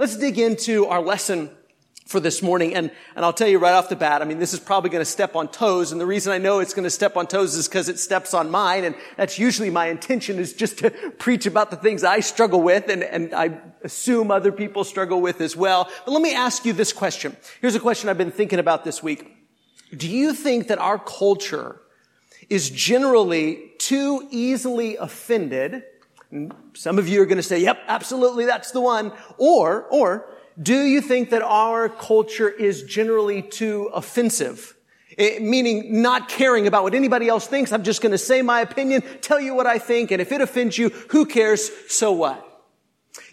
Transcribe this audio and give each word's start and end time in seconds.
Let's 0.00 0.16
dig 0.16 0.38
into 0.38 0.86
our 0.86 1.02
lesson 1.02 1.50
for 2.06 2.20
this 2.20 2.40
morning. 2.40 2.74
And, 2.74 2.90
and 3.14 3.22
I'll 3.22 3.34
tell 3.34 3.48
you 3.48 3.58
right 3.58 3.74
off 3.74 3.90
the 3.90 3.96
bat, 3.96 4.22
I 4.22 4.24
mean, 4.24 4.38
this 4.38 4.54
is 4.54 4.58
probably 4.58 4.88
going 4.88 5.02
to 5.02 5.10
step 5.10 5.36
on 5.36 5.48
toes. 5.48 5.92
And 5.92 6.00
the 6.00 6.06
reason 6.06 6.32
I 6.32 6.38
know 6.38 6.60
it's 6.60 6.72
going 6.72 6.84
to 6.84 6.90
step 6.90 7.18
on 7.18 7.26
toes 7.26 7.54
is 7.54 7.68
because 7.68 7.90
it 7.90 7.98
steps 7.98 8.32
on 8.32 8.50
mine. 8.50 8.84
And 8.84 8.94
that's 9.18 9.38
usually 9.38 9.68
my 9.68 9.88
intention 9.88 10.38
is 10.38 10.54
just 10.54 10.78
to 10.78 10.90
preach 11.18 11.44
about 11.44 11.70
the 11.70 11.76
things 11.76 12.02
I 12.02 12.20
struggle 12.20 12.62
with 12.62 12.88
and, 12.88 13.02
and 13.02 13.34
I 13.34 13.60
assume 13.84 14.30
other 14.30 14.52
people 14.52 14.84
struggle 14.84 15.20
with 15.20 15.42
as 15.42 15.54
well. 15.54 15.86
But 16.06 16.12
let 16.12 16.22
me 16.22 16.34
ask 16.34 16.64
you 16.64 16.72
this 16.72 16.94
question. 16.94 17.36
Here's 17.60 17.74
a 17.74 17.80
question 17.80 18.08
I've 18.08 18.16
been 18.16 18.32
thinking 18.32 18.58
about 18.58 18.84
this 18.84 19.02
week. 19.02 19.30
Do 19.94 20.08
you 20.08 20.32
think 20.32 20.68
that 20.68 20.78
our 20.78 20.98
culture 20.98 21.78
is 22.48 22.70
generally 22.70 23.72
too 23.76 24.26
easily 24.30 24.96
offended? 24.96 25.82
Some 26.74 26.98
of 26.98 27.08
you 27.08 27.22
are 27.22 27.26
going 27.26 27.38
to 27.38 27.42
say, 27.42 27.58
yep, 27.58 27.78
absolutely, 27.88 28.44
that's 28.44 28.70
the 28.70 28.80
one. 28.80 29.12
Or, 29.36 29.84
or, 29.90 30.26
do 30.60 30.82
you 30.84 31.00
think 31.00 31.30
that 31.30 31.42
our 31.42 31.88
culture 31.88 32.48
is 32.48 32.84
generally 32.84 33.42
too 33.42 33.90
offensive? 33.92 34.76
It, 35.16 35.42
meaning 35.42 36.02
not 36.02 36.28
caring 36.28 36.66
about 36.66 36.84
what 36.84 36.94
anybody 36.94 37.28
else 37.28 37.46
thinks. 37.46 37.72
I'm 37.72 37.82
just 37.82 38.00
going 38.00 38.12
to 38.12 38.18
say 38.18 38.42
my 38.42 38.60
opinion, 38.60 39.02
tell 39.22 39.40
you 39.40 39.54
what 39.54 39.66
I 39.66 39.78
think, 39.78 40.12
and 40.12 40.22
if 40.22 40.30
it 40.30 40.40
offends 40.40 40.78
you, 40.78 40.90
who 41.08 41.26
cares? 41.26 41.70
So 41.88 42.12
what? 42.12 42.46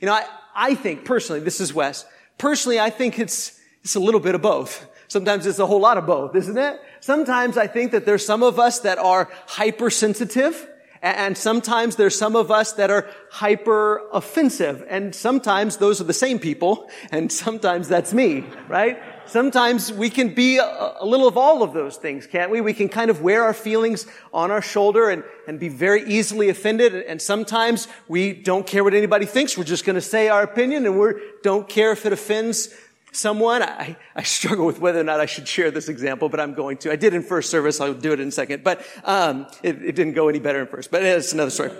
You 0.01 0.07
know, 0.07 0.13
I, 0.13 0.25
I 0.55 0.75
think 0.75 1.05
personally, 1.05 1.41
this 1.41 1.61
is 1.61 1.73
Wes. 1.73 2.05
Personally, 2.39 2.79
I 2.79 2.89
think 2.89 3.19
it's, 3.19 3.59
it's 3.83 3.95
a 3.95 3.99
little 3.99 4.19
bit 4.19 4.33
of 4.33 4.41
both. 4.41 4.87
Sometimes 5.07 5.45
it's 5.45 5.59
a 5.59 5.65
whole 5.65 5.79
lot 5.79 5.97
of 5.97 6.05
both, 6.05 6.35
isn't 6.35 6.57
it? 6.57 6.81
Sometimes 6.99 7.57
I 7.57 7.67
think 7.67 7.91
that 7.91 8.05
there's 8.05 8.25
some 8.25 8.43
of 8.43 8.59
us 8.59 8.79
that 8.79 8.97
are 8.97 9.29
hypersensitive 9.45 10.67
and 11.15 11.37
sometimes 11.37 11.95
there's 11.95 12.17
some 12.17 12.35
of 12.35 12.51
us 12.51 12.73
that 12.73 12.91
are 12.91 13.07
hyper 13.29 14.01
offensive. 14.11 14.85
And 14.89 15.13
sometimes 15.13 15.77
those 15.77 16.01
are 16.01 16.05
the 16.05 16.13
same 16.13 16.39
people. 16.39 16.89
And 17.11 17.31
sometimes 17.43 17.87
that's 17.87 18.13
me, 18.13 18.45
right? 18.67 19.01
Sometimes 19.25 19.91
we 19.91 20.09
can 20.09 20.33
be 20.33 20.57
a, 20.57 21.03
little 21.03 21.27
of 21.27 21.37
all 21.37 21.61
of 21.61 21.73
those 21.73 21.97
things, 21.97 22.25
can't 22.27 22.49
we? 22.49 22.61
We 22.61 22.73
can 22.73 22.87
kind 22.87 23.11
of 23.11 23.21
wear 23.21 23.43
our 23.43 23.53
feelings 23.53 24.07
on 24.33 24.51
our 24.51 24.61
shoulder 24.61 25.09
and, 25.09 25.23
and 25.47 25.59
be 25.59 25.67
very 25.67 26.07
easily 26.09 26.47
offended. 26.47 26.95
And 26.95 27.21
sometimes 27.21 27.89
we 28.07 28.31
don't 28.31 28.65
care 28.65 28.83
what 28.85 28.93
anybody 28.93 29.25
thinks. 29.25 29.57
We're 29.57 29.65
just 29.65 29.83
going 29.83 29.95
to 29.95 30.01
say 30.01 30.29
our 30.29 30.43
opinion 30.43 30.85
and 30.85 30.97
we 30.97 31.11
don't 31.43 31.67
care 31.67 31.91
if 31.91 32.05
it 32.05 32.13
offends 32.13 32.73
someone. 33.11 33.63
I, 33.63 33.97
I 34.15 34.23
struggle 34.23 34.65
with 34.65 34.79
whether 34.79 34.99
or 34.99 35.03
not 35.03 35.19
I 35.19 35.25
should 35.25 35.47
share 35.47 35.71
this 35.71 35.89
example, 35.89 36.29
but 36.29 36.39
I'm 36.39 36.53
going 36.53 36.77
to. 36.77 36.91
I 36.91 36.95
did 36.95 37.13
in 37.13 37.23
first 37.23 37.49
service. 37.49 37.81
I'll 37.81 37.93
do 37.93 38.13
it 38.13 38.19
in 38.19 38.31
second. 38.31 38.63
But 38.63 38.85
um, 39.03 39.47
it, 39.63 39.81
it 39.83 39.95
didn't 39.95 40.13
go 40.13 40.29
any 40.29 40.39
better 40.39 40.61
in 40.61 40.67
first. 40.67 40.91
But 40.91 41.03
it's 41.03 41.33
another 41.33 41.51
story. 41.51 41.71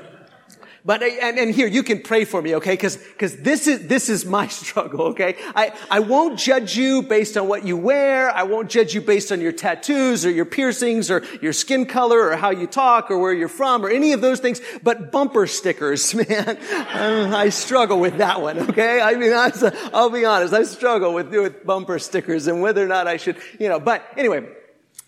But, 0.88 1.04
uh, 1.04 1.08
and, 1.22 1.38
and 1.38 1.54
here, 1.54 1.68
you 1.68 1.84
can 1.84 2.02
pray 2.02 2.24
for 2.24 2.42
me, 2.42 2.56
okay? 2.56 2.78
Cause, 2.78 2.98
cause 3.20 3.36
this 3.36 3.68
is, 3.68 3.88
this 3.88 4.08
is 4.08 4.26
my 4.26 4.48
struggle, 4.62 5.08
okay? 5.08 5.36
I, 5.54 5.74
I 5.92 6.00
won't 6.00 6.40
judge 6.40 6.78
you 6.78 7.02
based 7.02 7.36
on 7.36 7.50
what 7.50 7.66
you 7.66 7.76
wear. 7.76 8.32
I 8.32 8.44
won't 8.44 8.70
judge 8.70 8.96
you 8.96 9.02
based 9.02 9.34
on 9.34 9.42
your 9.42 9.52
tattoos 9.52 10.26
or 10.26 10.32
your 10.32 10.46
piercings 10.46 11.12
or 11.12 11.26
your 11.42 11.52
skin 11.52 11.88
color 11.88 12.30
or 12.30 12.38
how 12.38 12.52
you 12.52 12.68
talk 12.68 13.12
or 13.12 13.20
where 13.20 13.34
you're 13.34 13.50
from 13.50 13.86
or 13.86 13.90
any 13.90 14.14
of 14.14 14.22
those 14.22 14.40
things. 14.40 14.62
But 14.82 15.12
bumper 15.12 15.46
stickers, 15.46 16.16
man, 16.30 16.58
uh, 16.58 17.34
I 17.36 17.50
struggle 17.50 18.00
with 18.00 18.20
that 18.20 18.42
one, 18.42 18.58
okay? 18.70 19.02
I 19.02 19.16
mean, 19.16 19.34
I'll 19.34 20.10
be 20.10 20.24
honest, 20.24 20.54
I 20.54 20.64
struggle 20.64 21.14
with, 21.14 21.36
with 21.36 21.66
bumper 21.66 22.00
stickers 22.00 22.48
and 22.48 22.62
whether 22.62 22.82
or 22.82 22.88
not 22.88 23.08
I 23.08 23.18
should, 23.18 23.36
you 23.60 23.68
know, 23.68 23.82
but 23.82 24.06
anyway, 24.16 24.48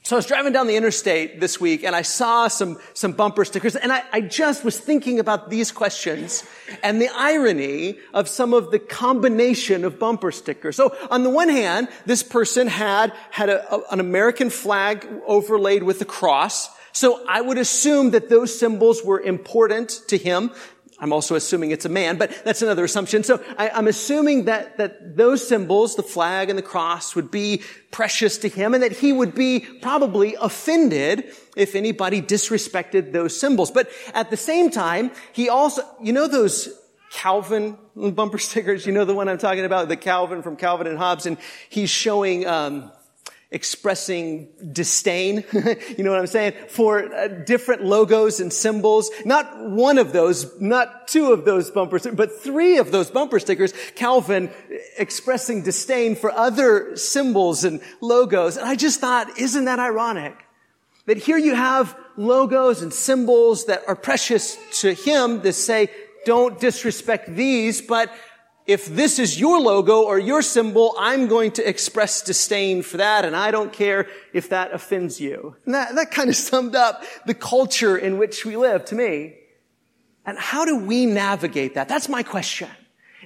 so 0.09 0.15
I 0.15 0.17
was 0.17 0.25
driving 0.25 0.53
down 0.53 0.65
the 0.65 0.75
interstate 0.75 1.39
this 1.39 1.61
week 1.61 1.83
and 1.83 1.95
I 1.95 2.01
saw 2.01 2.47
some, 2.47 2.79
some 2.95 3.11
bumper 3.11 3.45
stickers 3.45 3.75
and 3.75 3.91
I, 3.91 4.01
I, 4.11 4.21
just 4.21 4.63
was 4.63 4.75
thinking 4.75 5.19
about 5.19 5.51
these 5.51 5.71
questions 5.71 6.43
and 6.81 6.99
the 6.99 7.09
irony 7.13 7.99
of 8.11 8.27
some 8.27 8.55
of 8.55 8.71
the 8.71 8.79
combination 8.79 9.85
of 9.85 9.99
bumper 9.99 10.31
stickers. 10.31 10.77
So 10.77 10.97
on 11.11 11.21
the 11.21 11.29
one 11.29 11.47
hand, 11.47 11.89
this 12.07 12.23
person 12.23 12.65
had, 12.65 13.13
had 13.29 13.49
a, 13.49 13.71
a, 13.71 13.81
an 13.91 13.99
American 13.99 14.49
flag 14.49 15.07
overlaid 15.27 15.83
with 15.83 16.01
a 16.01 16.05
cross. 16.05 16.69
So 16.91 17.23
I 17.29 17.41
would 17.41 17.59
assume 17.59 18.09
that 18.09 18.29
those 18.29 18.57
symbols 18.57 19.03
were 19.03 19.21
important 19.21 20.01
to 20.07 20.17
him. 20.17 20.49
I'm 21.01 21.13
also 21.13 21.35
assuming 21.35 21.71
it's 21.71 21.85
a 21.85 21.89
man, 21.89 22.17
but 22.17 22.43
that's 22.43 22.61
another 22.61 22.83
assumption. 22.83 23.23
So 23.23 23.41
I, 23.57 23.69
am 23.69 23.87
assuming 23.87 24.45
that, 24.45 24.77
that 24.77 25.15
those 25.15 25.47
symbols, 25.47 25.95
the 25.95 26.03
flag 26.03 26.49
and 26.49 26.57
the 26.57 26.63
cross, 26.63 27.15
would 27.15 27.31
be 27.31 27.61
precious 27.91 28.37
to 28.39 28.49
him 28.49 28.73
and 28.73 28.83
that 28.83 28.91
he 28.91 29.13
would 29.13 29.33
be 29.33 29.61
probably 29.81 30.35
offended 30.35 31.25
if 31.55 31.75
anybody 31.75 32.21
disrespected 32.21 33.13
those 33.13 33.39
symbols. 33.39 33.71
But 33.71 33.89
at 34.13 34.29
the 34.29 34.37
same 34.37 34.69
time, 34.71 35.11
he 35.31 35.49
also, 35.49 35.83
you 36.01 36.11
know 36.11 36.27
those 36.27 36.69
Calvin 37.11 37.77
bumper 37.95 38.37
stickers? 38.37 38.85
You 38.85 38.91
know 38.91 39.05
the 39.05 39.15
one 39.15 39.29
I'm 39.29 39.37
talking 39.37 39.65
about, 39.65 39.87
the 39.87 39.97
Calvin 39.97 40.43
from 40.43 40.57
Calvin 40.57 40.87
and 40.87 40.97
Hobbes, 40.97 41.25
and 41.25 41.37
he's 41.69 41.89
showing, 41.89 42.45
um, 42.45 42.91
expressing 43.51 44.47
disdain, 44.71 45.43
you 45.97 46.03
know 46.03 46.11
what 46.11 46.19
I'm 46.19 46.27
saying, 46.27 46.53
for 46.67 47.13
uh, 47.13 47.27
different 47.27 47.83
logos 47.83 48.39
and 48.39 48.53
symbols. 48.53 49.09
Not 49.25 49.69
one 49.69 49.97
of 49.97 50.13
those, 50.13 50.59
not 50.61 51.07
two 51.07 51.33
of 51.33 51.45
those 51.45 51.71
bumper 51.71 51.97
stickers, 51.97 52.17
but 52.17 52.41
three 52.41 52.77
of 52.77 52.91
those 52.91 53.09
bumper 53.09 53.39
stickers, 53.39 53.73
Calvin 53.95 54.51
expressing 54.97 55.63
disdain 55.63 56.15
for 56.15 56.31
other 56.31 56.95
symbols 56.95 57.63
and 57.63 57.81
logos. 58.01 58.55
And 58.55 58.67
I 58.67 58.75
just 58.75 58.99
thought, 58.99 59.39
isn't 59.39 59.65
that 59.65 59.79
ironic? 59.79 60.35
That 61.07 61.17
here 61.17 61.39
you 61.39 61.55
have 61.55 61.97
logos 62.17 62.83
and 62.83 62.93
symbols 62.93 63.65
that 63.65 63.81
are 63.87 63.95
precious 63.95 64.59
to 64.81 64.93
him 64.93 65.41
that 65.41 65.53
say, 65.53 65.89
don't 66.25 66.59
disrespect 66.59 67.33
these, 67.35 67.81
but 67.81 68.11
if 68.69 68.85
this 68.85 69.17
is 69.17 69.39
your 69.39 69.59
logo 69.59 70.03
or 70.03 70.19
your 70.19 70.43
symbol, 70.43 70.93
I'm 70.99 71.27
going 71.27 71.53
to 71.53 71.67
express 71.67 72.21
disdain 72.21 72.83
for 72.83 72.97
that, 72.97 73.25
and 73.25 73.35
I 73.35 73.49
don't 73.49 73.73
care 73.73 74.07
if 74.31 74.49
that 74.49 74.71
offends 74.73 75.19
you. 75.19 75.55
And 75.65 75.73
that, 75.73 75.95
that 75.95 76.11
kind 76.11 76.29
of 76.29 76.35
summed 76.35 76.75
up 76.75 77.03
the 77.25 77.33
culture 77.33 77.97
in 77.97 78.19
which 78.19 78.45
we 78.45 78.57
live 78.57 78.85
to 78.85 78.95
me. 78.95 79.33
And 80.23 80.37
how 80.37 80.65
do 80.65 80.77
we 80.77 81.07
navigate 81.07 81.73
that? 81.73 81.89
That's 81.89 82.07
my 82.07 82.21
question. 82.21 82.69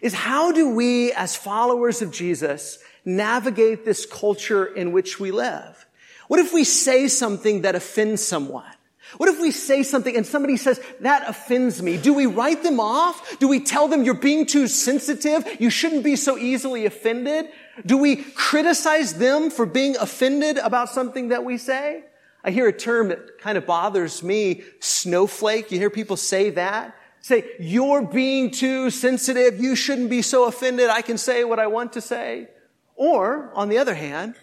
Is 0.02 0.14
how 0.14 0.54
do 0.54 0.70
we, 0.70 1.12
as 1.12 1.36
followers 1.36 2.02
of 2.02 2.10
Jesus, 2.10 2.80
navigate 3.04 3.84
this 3.84 4.06
culture 4.06 4.66
in 4.66 4.94
which 4.94 5.20
we 5.20 5.32
live? 5.32 5.86
What 6.30 6.40
if 6.40 6.54
we 6.54 6.64
say 6.64 7.10
something 7.10 7.64
that 7.64 7.76
offends 7.76 8.24
someone? 8.24 8.64
What 9.18 9.30
if 9.30 9.40
we 9.40 9.52
say 9.52 9.84
something 9.84 10.16
and 10.16 10.26
somebody 10.26 10.58
says, 10.58 10.80
that 11.02 11.28
offends 11.28 11.82
me? 11.82 11.98
Do 11.98 12.14
we 12.14 12.26
write 12.26 12.64
them 12.64 12.80
off? 12.80 13.38
Do 13.40 13.48
we 13.48 13.60
tell 13.60 13.88
them 13.88 14.04
you're 14.04 14.14
being 14.14 14.46
too 14.46 14.68
sensitive? 14.68 15.46
You 15.60 15.70
shouldn't 15.70 16.04
be 16.04 16.16
so 16.16 16.38
easily 16.38 16.86
offended? 16.86 17.50
Do 17.86 17.98
we 17.98 18.18
criticize 18.18 19.16
them 19.16 19.50
for 19.50 19.66
being 19.66 19.96
offended 19.98 20.58
about 20.58 20.90
something 20.90 21.30
that 21.30 21.44
we 21.44 21.58
say? 21.58 22.04
I 22.44 22.52
hear 22.52 22.68
a 22.68 22.74
term 22.74 23.10
that 23.10 23.40
kind 23.40 23.58
of 23.58 23.66
bothers 23.66 24.22
me, 24.22 24.64
snowflake. 24.80 25.72
You 25.72 25.80
hear 25.80 25.90
people 25.90 26.18
say 26.18 26.50
that? 26.52 26.96
Say, 27.22 27.46
you're 27.58 28.02
being 28.02 28.52
too 28.52 28.90
sensitive. 28.90 29.62
You 29.62 29.78
shouldn't 29.78 30.10
be 30.10 30.22
so 30.22 30.46
offended. 30.46 30.90
I 30.90 31.02
can 31.02 31.18
say 31.18 31.46
what 31.46 31.58
I 31.58 31.68
want 31.68 31.94
to 31.94 32.02
say. 32.02 32.50
Or, 32.96 33.50
on 33.56 33.70
the 33.70 33.78
other 33.78 33.96
hand, 33.96 34.36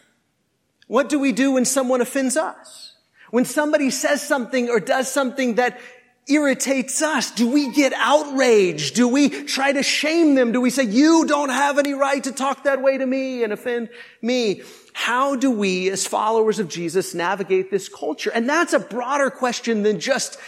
what 0.86 1.08
do 1.08 1.18
we 1.18 1.32
do 1.32 1.52
when 1.52 1.66
someone 1.66 2.00
offends 2.00 2.38
us? 2.38 2.94
When 3.30 3.44
somebody 3.44 3.90
says 3.90 4.22
something 4.22 4.68
or 4.68 4.80
does 4.80 5.10
something 5.10 5.54
that 5.56 5.80
irritates 6.28 7.02
us, 7.02 7.30
do 7.30 7.50
we 7.50 7.72
get 7.72 7.92
outraged? 7.94 8.94
Do 8.94 9.08
we 9.08 9.28
try 9.28 9.72
to 9.72 9.82
shame 9.82 10.34
them? 10.34 10.52
Do 10.52 10.60
we 10.60 10.70
say, 10.70 10.84
you 10.84 11.26
don't 11.26 11.48
have 11.48 11.78
any 11.78 11.92
right 11.92 12.22
to 12.24 12.32
talk 12.32 12.64
that 12.64 12.82
way 12.82 12.98
to 12.98 13.06
me 13.06 13.42
and 13.42 13.52
offend 13.52 13.88
me? 14.22 14.62
How 14.92 15.36
do 15.36 15.50
we, 15.50 15.90
as 15.90 16.06
followers 16.06 16.58
of 16.58 16.68
Jesus, 16.68 17.14
navigate 17.14 17.70
this 17.70 17.88
culture? 17.88 18.30
And 18.30 18.48
that's 18.48 18.72
a 18.72 18.78
broader 18.78 19.30
question 19.30 19.82
than 19.82 19.98
just 20.00 20.38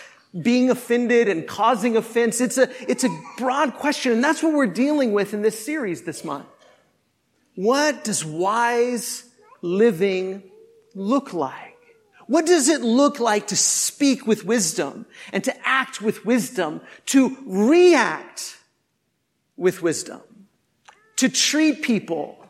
being 0.41 0.71
offended 0.71 1.28
and 1.28 1.47
causing 1.47 1.97
offense. 1.97 2.41
It's 2.41 2.59
a, 2.59 2.69
it's 2.91 3.04
a 3.04 3.21
broad 3.37 3.75
question. 3.75 4.12
And 4.12 4.25
that's 4.25 4.42
what 4.42 4.53
we're 4.53 4.66
dealing 4.66 5.12
with 5.12 5.34
in 5.34 5.42
this 5.42 5.62
series 5.65 6.03
this 6.03 6.25
month. 6.25 6.47
What 7.54 8.04
does 8.04 8.24
wise 8.24 9.24
living 9.60 10.42
look 10.95 11.33
like? 11.34 11.72
What 12.33 12.47
does 12.47 12.71
it 12.71 12.81
look 12.81 13.21
like 13.21 13.49
to 13.49 13.57
speak 13.57 14.27
with 14.27 14.47
wisdom 14.47 15.05
and 15.34 15.45
to 15.45 15.55
act 15.69 16.01
with 16.01 16.25
wisdom, 16.25 16.81
to 17.05 17.37
react 17.45 18.57
with 19.59 19.83
wisdom, 19.83 20.23
to 21.17 21.29
treat 21.29 21.83
people 21.83 22.43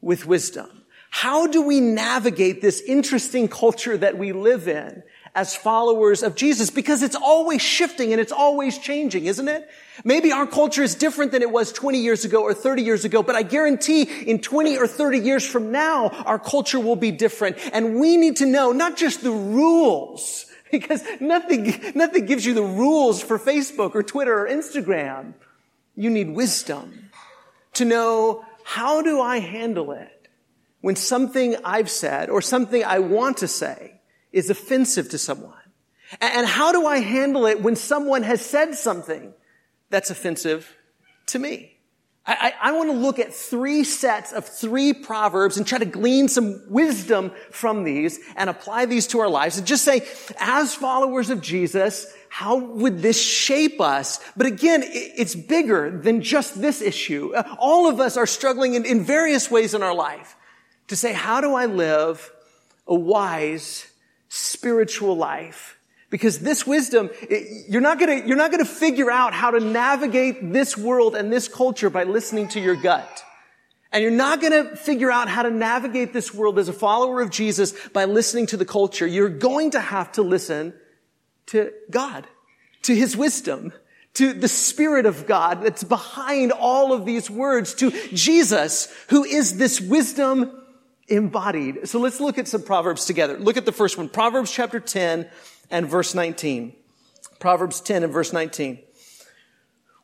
with 0.00 0.24
wisdom? 0.24 0.70
How 1.10 1.46
do 1.46 1.60
we 1.60 1.80
navigate 1.80 2.62
this 2.62 2.80
interesting 2.80 3.46
culture 3.46 3.98
that 3.98 4.16
we 4.16 4.32
live 4.32 4.68
in 4.68 5.02
as 5.36 5.54
followers 5.54 6.22
of 6.22 6.34
Jesus 6.34 6.70
because 6.70 7.02
it's 7.02 7.14
always 7.14 7.60
shifting 7.60 8.12
and 8.12 8.20
it's 8.20 8.32
always 8.32 8.78
changing, 8.78 9.26
isn't 9.26 9.46
it? 9.46 9.68
Maybe 10.02 10.32
our 10.32 10.46
culture 10.46 10.82
is 10.82 10.94
different 10.94 11.30
than 11.30 11.42
it 11.42 11.50
was 11.50 11.72
20 11.72 11.98
years 12.00 12.24
ago 12.24 12.42
or 12.42 12.54
30 12.54 12.82
years 12.82 13.04
ago, 13.04 13.22
but 13.22 13.36
I 13.36 13.42
guarantee 13.42 14.02
in 14.02 14.40
20 14.40 14.78
or 14.78 14.86
30 14.86 15.18
years 15.18 15.46
from 15.46 15.70
now, 15.70 16.08
our 16.08 16.38
culture 16.38 16.80
will 16.80 16.96
be 16.96 17.10
different. 17.10 17.58
And 17.74 18.00
we 18.00 18.16
need 18.16 18.36
to 18.36 18.46
know 18.46 18.72
not 18.72 18.96
just 18.96 19.22
the 19.22 19.30
rules, 19.30 20.46
because 20.72 21.04
nothing, 21.20 21.92
nothing 21.94 22.24
gives 22.24 22.46
you 22.46 22.54
the 22.54 22.62
rules 22.62 23.22
for 23.22 23.38
Facebook 23.38 23.94
or 23.94 24.02
Twitter 24.02 24.40
or 24.40 24.48
Instagram. 24.48 25.34
You 25.94 26.08
need 26.08 26.30
wisdom 26.30 27.10
to 27.74 27.84
know 27.84 28.42
how 28.64 29.02
do 29.02 29.20
I 29.20 29.38
handle 29.40 29.92
it 29.92 30.28
when 30.80 30.96
something 30.96 31.56
I've 31.62 31.90
said 31.90 32.30
or 32.30 32.40
something 32.40 32.82
I 32.82 33.00
want 33.00 33.38
to 33.38 33.48
say 33.48 33.95
is 34.36 34.50
offensive 34.50 35.08
to 35.08 35.18
someone? 35.18 35.54
And 36.20 36.46
how 36.46 36.70
do 36.70 36.86
I 36.86 36.98
handle 36.98 37.46
it 37.46 37.62
when 37.62 37.74
someone 37.74 38.22
has 38.22 38.44
said 38.44 38.74
something 38.74 39.32
that's 39.88 40.10
offensive 40.10 40.76
to 41.28 41.38
me? 41.38 41.72
I, 42.26 42.52
I, 42.60 42.68
I 42.68 42.72
want 42.72 42.90
to 42.90 42.96
look 42.96 43.18
at 43.18 43.32
three 43.32 43.82
sets 43.82 44.32
of 44.32 44.44
three 44.44 44.92
proverbs 44.92 45.56
and 45.56 45.66
try 45.66 45.78
to 45.78 45.86
glean 45.86 46.28
some 46.28 46.62
wisdom 46.68 47.32
from 47.50 47.84
these 47.84 48.20
and 48.36 48.50
apply 48.50 48.84
these 48.84 49.06
to 49.08 49.20
our 49.20 49.28
lives 49.28 49.56
and 49.56 49.66
just 49.66 49.84
say, 49.84 50.06
as 50.38 50.74
followers 50.74 51.30
of 51.30 51.40
Jesus, 51.40 52.06
how 52.28 52.58
would 52.58 53.00
this 53.00 53.20
shape 53.20 53.80
us? 53.80 54.20
But 54.36 54.46
again, 54.46 54.82
it's 54.84 55.34
bigger 55.34 55.90
than 55.90 56.20
just 56.20 56.60
this 56.60 56.82
issue. 56.82 57.32
Uh, 57.34 57.56
all 57.58 57.88
of 57.88 58.00
us 58.00 58.18
are 58.18 58.26
struggling 58.26 58.74
in, 58.74 58.84
in 58.84 59.02
various 59.02 59.50
ways 59.50 59.72
in 59.72 59.82
our 59.82 59.94
life 59.94 60.36
to 60.88 60.94
say, 60.94 61.14
how 61.14 61.40
do 61.40 61.54
I 61.54 61.64
live 61.64 62.30
a 62.86 62.94
wise 62.94 63.86
spiritual 64.28 65.16
life? 65.16 65.78
Because 66.08 66.38
this 66.38 66.66
wisdom, 66.66 67.10
you're 67.68 67.80
not 67.80 67.98
gonna, 67.98 68.22
you're 68.26 68.36
not 68.36 68.50
gonna 68.50 68.64
figure 68.64 69.10
out 69.10 69.34
how 69.34 69.50
to 69.50 69.60
navigate 69.60 70.52
this 70.52 70.76
world 70.76 71.16
and 71.16 71.32
this 71.32 71.48
culture 71.48 71.90
by 71.90 72.04
listening 72.04 72.48
to 72.48 72.60
your 72.60 72.76
gut. 72.76 73.24
And 73.92 74.02
you're 74.02 74.12
not 74.12 74.40
gonna 74.40 74.76
figure 74.76 75.10
out 75.10 75.28
how 75.28 75.42
to 75.42 75.50
navigate 75.50 76.12
this 76.12 76.32
world 76.32 76.58
as 76.58 76.68
a 76.68 76.72
follower 76.72 77.20
of 77.20 77.30
Jesus 77.30 77.74
by 77.88 78.04
listening 78.04 78.46
to 78.46 78.56
the 78.56 78.64
culture. 78.64 79.06
You're 79.06 79.28
going 79.28 79.72
to 79.72 79.80
have 79.80 80.12
to 80.12 80.22
listen 80.22 80.74
to 81.46 81.72
God, 81.90 82.26
to 82.82 82.94
His 82.94 83.16
wisdom, 83.16 83.72
to 84.14 84.32
the 84.32 84.48
Spirit 84.48 85.06
of 85.06 85.26
God 85.26 85.62
that's 85.62 85.84
behind 85.84 86.52
all 86.52 86.92
of 86.92 87.04
these 87.04 87.28
words, 87.28 87.74
to 87.74 87.90
Jesus, 88.08 88.92
who 89.08 89.24
is 89.24 89.58
this 89.58 89.80
wisdom 89.80 90.65
embodied. 91.08 91.88
So 91.88 91.98
let's 92.00 92.20
look 92.20 92.38
at 92.38 92.48
some 92.48 92.62
Proverbs 92.62 93.06
together. 93.06 93.38
Look 93.38 93.56
at 93.56 93.64
the 93.64 93.72
first 93.72 93.96
one. 93.96 94.08
Proverbs 94.08 94.50
chapter 94.50 94.80
10 94.80 95.28
and 95.70 95.86
verse 95.86 96.14
19. 96.14 96.74
Proverbs 97.38 97.80
10 97.80 98.04
and 98.04 98.12
verse 98.12 98.32
19. 98.32 98.78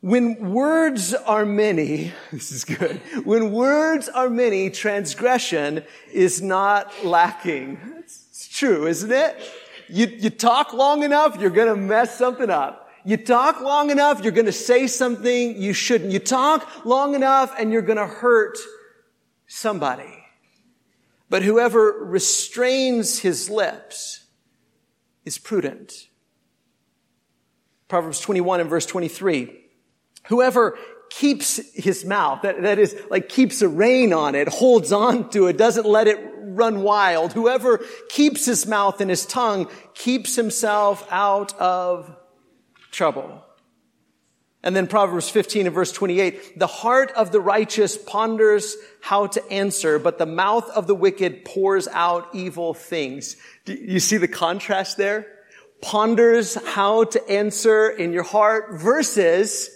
When 0.01 0.51
words 0.51 1.13
are 1.13 1.45
many, 1.45 2.11
this 2.31 2.51
is 2.51 2.65
good. 2.65 2.97
When 3.23 3.51
words 3.51 4.09
are 4.09 4.29
many, 4.29 4.69
transgression 4.69 5.83
is 6.11 6.41
not 6.41 6.91
lacking. 7.05 7.79
It's 7.99 8.49
true, 8.49 8.87
isn't 8.87 9.11
it? 9.11 9.41
You, 9.87 10.07
you 10.07 10.29
talk 10.29 10.73
long 10.73 11.03
enough, 11.03 11.39
you're 11.39 11.49
gonna 11.49 11.75
mess 11.75 12.17
something 12.17 12.49
up. 12.49 12.89
You 13.05 13.17
talk 13.17 13.61
long 13.61 13.91
enough, 13.91 14.23
you're 14.23 14.31
gonna 14.31 14.51
say 14.51 14.87
something 14.87 15.61
you 15.61 15.73
shouldn't. 15.73 16.11
You 16.11 16.19
talk 16.19 16.85
long 16.85 17.15
enough 17.15 17.53
and 17.59 17.71
you're 17.71 17.81
gonna 17.81 18.07
hurt 18.07 18.57
somebody. 19.47 20.22
But 21.33 21.41
whoever 21.41 21.97
restrains 21.99 23.17
his 23.17 23.49
lips 23.49 24.23
is 25.25 25.39
prudent. 25.39 25.91
Proverbs 27.87 28.19
21 28.19 28.59
and 28.59 28.69
verse 28.69 28.85
23. 28.85 29.51
Whoever 30.27 30.77
keeps 31.09 31.59
his 31.73 32.05
mouth, 32.05 32.43
that, 32.43 32.61
that 32.61 32.77
is 32.77 32.95
like 33.09 33.29
keeps 33.29 33.63
a 33.63 33.67
rein 33.67 34.13
on 34.13 34.35
it, 34.35 34.47
holds 34.47 34.91
on 34.91 35.31
to 35.31 35.47
it, 35.47 35.57
doesn't 35.57 35.87
let 35.87 36.05
it 36.05 36.19
run 36.37 36.83
wild. 36.83 37.33
Whoever 37.33 37.79
keeps 38.09 38.45
his 38.45 38.67
mouth 38.67 39.01
and 39.01 39.09
his 39.09 39.25
tongue 39.25 39.71
keeps 39.95 40.35
himself 40.35 41.07
out 41.09 41.59
of 41.59 42.15
trouble. 42.91 43.43
And 44.63 44.73
then 44.73 44.87
Proverbs 44.87 45.29
15 45.29 45.65
and 45.65 45.75
verse 45.75 45.91
28, 45.91 46.57
the 46.57 46.67
heart 46.67 47.11
of 47.11 47.33
the 47.33 47.41
righteous 47.41 47.97
ponders 47.97 48.77
how 49.01 49.27
to 49.27 49.51
answer, 49.51 49.99
but 49.99 50.17
the 50.17 50.25
mouth 50.25 50.69
of 50.69 50.87
the 50.87 50.95
wicked 50.95 51.43
pours 51.43 51.89
out 51.89 52.29
evil 52.33 52.73
things. 52.73 53.35
Do 53.65 53.73
you 53.73 53.99
see 53.99 54.15
the 54.15 54.29
contrast 54.29 54.95
there? 54.95 55.27
Ponders 55.81 56.55
how 56.65 57.03
to 57.03 57.29
answer 57.29 57.89
in 57.89 58.13
your 58.13 58.23
heart 58.23 58.79
versus 58.79 59.69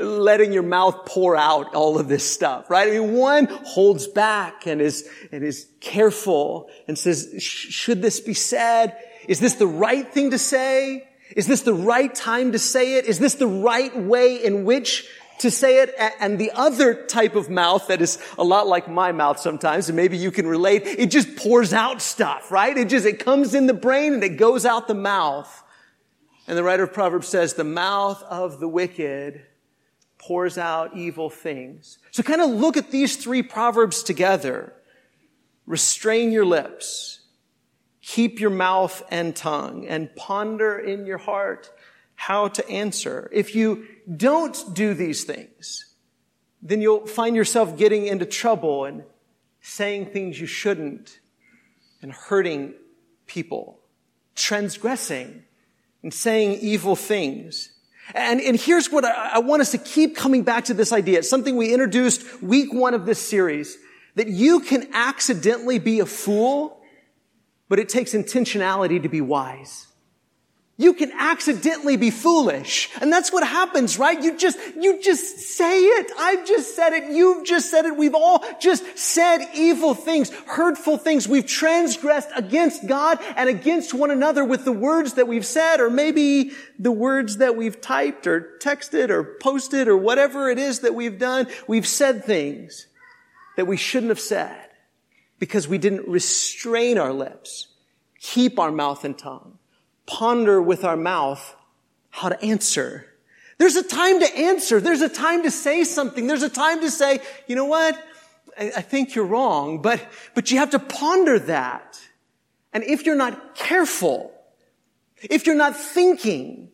letting 0.00 0.54
your 0.54 0.62
mouth 0.62 1.04
pour 1.04 1.36
out 1.36 1.74
all 1.74 1.98
of 1.98 2.08
this 2.08 2.28
stuff, 2.28 2.70
right? 2.70 2.88
I 2.88 2.98
mean, 2.98 3.12
one 3.12 3.44
holds 3.46 4.06
back 4.06 4.66
and 4.66 4.80
is, 4.80 5.08
and 5.32 5.44
is 5.44 5.68
careful 5.80 6.70
and 6.88 6.98
says, 6.98 7.34
should 7.38 8.00
this 8.00 8.20
be 8.20 8.34
said? 8.34 8.96
Is 9.28 9.38
this 9.38 9.54
the 9.54 9.66
right 9.66 10.08
thing 10.08 10.30
to 10.30 10.38
say? 10.38 11.06
Is 11.34 11.46
this 11.46 11.62
the 11.62 11.74
right 11.74 12.14
time 12.14 12.52
to 12.52 12.58
say 12.58 12.96
it? 12.96 13.06
Is 13.06 13.18
this 13.18 13.34
the 13.34 13.46
right 13.46 13.96
way 13.96 14.36
in 14.36 14.64
which 14.64 15.08
to 15.40 15.50
say 15.50 15.82
it? 15.82 15.94
And 16.20 16.38
the 16.38 16.52
other 16.52 16.94
type 17.06 17.34
of 17.34 17.50
mouth 17.50 17.88
that 17.88 18.00
is 18.00 18.18
a 18.38 18.44
lot 18.44 18.66
like 18.66 18.88
my 18.88 19.12
mouth 19.12 19.40
sometimes, 19.40 19.88
and 19.88 19.96
maybe 19.96 20.16
you 20.16 20.30
can 20.30 20.46
relate, 20.46 20.82
it 20.86 21.10
just 21.10 21.36
pours 21.36 21.72
out 21.72 22.00
stuff, 22.00 22.52
right? 22.52 22.76
It 22.76 22.88
just, 22.88 23.04
it 23.04 23.18
comes 23.18 23.54
in 23.54 23.66
the 23.66 23.74
brain 23.74 24.14
and 24.14 24.22
it 24.22 24.36
goes 24.36 24.64
out 24.64 24.86
the 24.86 24.94
mouth. 24.94 25.62
And 26.46 26.56
the 26.56 26.62
writer 26.62 26.84
of 26.84 26.92
Proverbs 26.92 27.26
says, 27.26 27.54
the 27.54 27.64
mouth 27.64 28.22
of 28.24 28.60
the 28.60 28.68
wicked 28.68 29.44
pours 30.18 30.56
out 30.56 30.96
evil 30.96 31.30
things. 31.30 31.98
So 32.10 32.22
kind 32.22 32.40
of 32.40 32.50
look 32.50 32.76
at 32.76 32.90
these 32.90 33.16
three 33.16 33.42
Proverbs 33.42 34.02
together. 34.02 34.72
Restrain 35.66 36.30
your 36.30 36.46
lips. 36.46 37.20
Keep 38.06 38.38
your 38.38 38.50
mouth 38.50 39.02
and 39.10 39.34
tongue 39.34 39.86
and 39.86 40.14
ponder 40.14 40.78
in 40.78 41.06
your 41.06 41.16
heart 41.16 41.70
how 42.14 42.48
to 42.48 42.68
answer. 42.68 43.30
If 43.32 43.54
you 43.54 43.86
don't 44.14 44.56
do 44.74 44.92
these 44.92 45.24
things, 45.24 45.94
then 46.60 46.82
you'll 46.82 47.06
find 47.06 47.34
yourself 47.34 47.78
getting 47.78 48.06
into 48.06 48.26
trouble 48.26 48.84
and 48.84 49.04
saying 49.62 50.10
things 50.10 50.38
you 50.38 50.46
shouldn't 50.46 51.18
and 52.02 52.12
hurting 52.12 52.74
people, 53.26 53.80
transgressing 54.34 55.42
and 56.02 56.12
saying 56.12 56.58
evil 56.60 56.96
things. 56.96 57.72
And, 58.14 58.38
and 58.38 58.60
here's 58.60 58.92
what 58.92 59.06
I, 59.06 59.36
I 59.36 59.38
want 59.38 59.62
us 59.62 59.70
to 59.70 59.78
keep 59.78 60.14
coming 60.14 60.42
back 60.42 60.66
to 60.66 60.74
this 60.74 60.92
idea. 60.92 61.20
It's 61.20 61.30
something 61.30 61.56
we 61.56 61.72
introduced 61.72 62.42
week 62.42 62.70
one 62.70 62.92
of 62.92 63.06
this 63.06 63.26
series, 63.26 63.78
that 64.14 64.28
you 64.28 64.60
can 64.60 64.88
accidentally 64.92 65.78
be 65.78 66.00
a 66.00 66.06
fool 66.06 66.83
but 67.68 67.78
it 67.78 67.88
takes 67.88 68.12
intentionality 68.12 69.02
to 69.02 69.08
be 69.08 69.20
wise. 69.20 69.88
You 70.76 70.92
can 70.94 71.12
accidentally 71.12 71.96
be 71.96 72.10
foolish. 72.10 72.90
And 73.00 73.12
that's 73.12 73.32
what 73.32 73.46
happens, 73.46 73.96
right? 73.96 74.20
You 74.20 74.36
just, 74.36 74.58
you 74.76 75.00
just 75.00 75.38
say 75.38 75.80
it. 75.80 76.10
I've 76.18 76.44
just 76.44 76.74
said 76.74 76.92
it. 76.92 77.12
You've 77.12 77.46
just 77.46 77.70
said 77.70 77.84
it. 77.84 77.96
We've 77.96 78.14
all 78.14 78.44
just 78.60 78.98
said 78.98 79.46
evil 79.54 79.94
things, 79.94 80.30
hurtful 80.30 80.98
things. 80.98 81.28
We've 81.28 81.46
transgressed 81.46 82.30
against 82.34 82.88
God 82.88 83.20
and 83.36 83.48
against 83.48 83.94
one 83.94 84.10
another 84.10 84.44
with 84.44 84.64
the 84.64 84.72
words 84.72 85.14
that 85.14 85.28
we've 85.28 85.46
said, 85.46 85.78
or 85.78 85.90
maybe 85.90 86.50
the 86.76 86.92
words 86.92 87.36
that 87.36 87.54
we've 87.54 87.80
typed 87.80 88.26
or 88.26 88.58
texted 88.60 89.10
or 89.10 89.22
posted 89.40 89.86
or 89.86 89.96
whatever 89.96 90.50
it 90.50 90.58
is 90.58 90.80
that 90.80 90.96
we've 90.96 91.20
done. 91.20 91.46
We've 91.68 91.86
said 91.86 92.24
things 92.24 92.88
that 93.56 93.68
we 93.68 93.76
shouldn't 93.76 94.10
have 94.10 94.18
said 94.18 94.70
because 95.44 95.68
we 95.68 95.76
didn't 95.76 96.08
restrain 96.08 96.96
our 96.96 97.12
lips, 97.12 97.66
keep 98.18 98.58
our 98.58 98.72
mouth 98.72 99.04
and 99.04 99.18
tongue, 99.18 99.58
ponder 100.06 100.62
with 100.62 100.84
our 100.84 100.96
mouth 100.96 101.54
how 102.08 102.30
to 102.30 102.42
answer. 102.42 103.04
There's 103.58 103.76
a 103.76 103.82
time 103.82 104.20
to 104.20 104.38
answer. 104.38 104.80
There's 104.80 105.02
a 105.02 105.08
time 105.10 105.42
to 105.42 105.50
say 105.50 105.84
something. 105.84 106.26
There's 106.26 106.42
a 106.42 106.48
time 106.48 106.80
to 106.80 106.90
say, 106.90 107.20
you 107.46 107.56
know 107.56 107.66
what? 107.66 107.94
I, 108.58 108.72
I 108.78 108.80
think 108.80 109.14
you're 109.14 109.26
wrong, 109.26 109.82
but, 109.82 110.02
but 110.34 110.50
you 110.50 110.56
have 110.60 110.70
to 110.70 110.78
ponder 110.78 111.38
that. 111.40 112.00
And 112.72 112.82
if 112.82 113.04
you're 113.04 113.14
not 113.14 113.54
careful, 113.54 114.32
if 115.24 115.44
you're 115.44 115.54
not 115.54 115.76
thinking, 115.76 116.70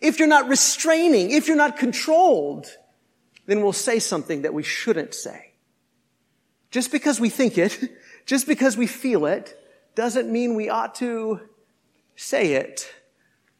if 0.00 0.18
you're 0.18 0.28
not 0.28 0.48
restraining, 0.48 1.30
if 1.30 1.46
you're 1.46 1.58
not 1.58 1.76
controlled, 1.76 2.68
then 3.44 3.60
we'll 3.60 3.74
say 3.74 3.98
something 3.98 4.42
that 4.42 4.54
we 4.54 4.62
shouldn't 4.62 5.12
say. 5.14 5.50
Just 6.70 6.90
because 6.90 7.20
we 7.20 7.28
think 7.28 7.58
it 7.58 7.78
just 8.26 8.46
because 8.46 8.76
we 8.76 8.86
feel 8.86 9.26
it 9.26 9.58
doesn't 9.94 10.30
mean 10.30 10.54
we 10.54 10.68
ought 10.68 10.94
to 10.96 11.40
say 12.16 12.54
it. 12.54 12.92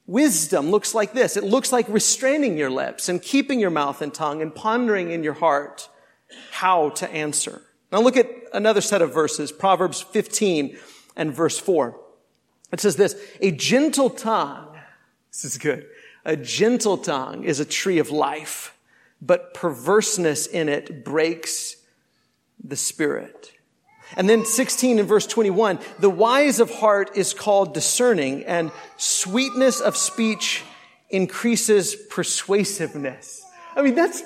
Wisdom 0.07 0.71
looks 0.71 0.95
like 0.95 1.13
this. 1.13 1.37
It 1.37 1.45
looks 1.45 1.73
like 1.73 1.89
restraining 1.89 2.59
your 2.59 2.71
lips 2.71 3.09
and 3.09 3.23
keeping 3.23 3.59
your 3.61 3.71
mouth 3.71 4.03
and 4.03 4.13
tongue 4.13 4.43
and 4.43 4.55
pondering 4.55 5.11
in 5.11 5.23
your 5.23 5.35
heart 5.35 5.89
how 6.51 6.91
to 6.91 7.11
answer. 7.11 7.63
Now 7.91 8.01
look 8.01 8.17
at 8.17 8.29
another 8.53 8.81
set 8.81 9.03
of 9.03 9.15
verses, 9.15 9.53
Proverbs 9.53 10.01
15 10.01 10.77
and 11.17 11.33
verse 11.33 11.59
4. 11.59 11.99
It 12.73 12.81
says 12.81 12.97
this, 12.97 13.15
a 13.41 13.53
gentle 13.53 14.11
tongue, 14.11 14.77
this 15.31 15.45
is 15.45 15.59
good, 15.59 15.87
a 16.25 16.37
gentle 16.37 16.99
tongue 16.99 17.45
is 17.45 17.61
a 17.61 17.65
tree 17.65 17.99
of 17.99 18.11
life, 18.11 18.77
but 19.23 19.55
perverseness 19.55 20.47
in 20.47 20.69
it 20.69 21.05
breaks 21.05 21.77
the 22.63 22.77
spirit. 22.77 23.54
And 24.17 24.29
then 24.29 24.45
16 24.45 24.99
and 24.99 25.09
verse 25.09 25.27
21, 25.27 25.79
the 25.99 26.11
wise 26.11 26.61
of 26.61 26.71
heart 26.71 27.17
is 27.17 27.35
called 27.35 27.75
discerning 27.75 28.45
and 28.45 28.71
sweetness 28.97 29.81
of 29.81 29.97
speech 29.97 30.63
increases 31.11 31.97
persuasiveness. 32.11 33.45
I 33.77 33.83
mean, 33.83 33.95
that's, 33.95 34.23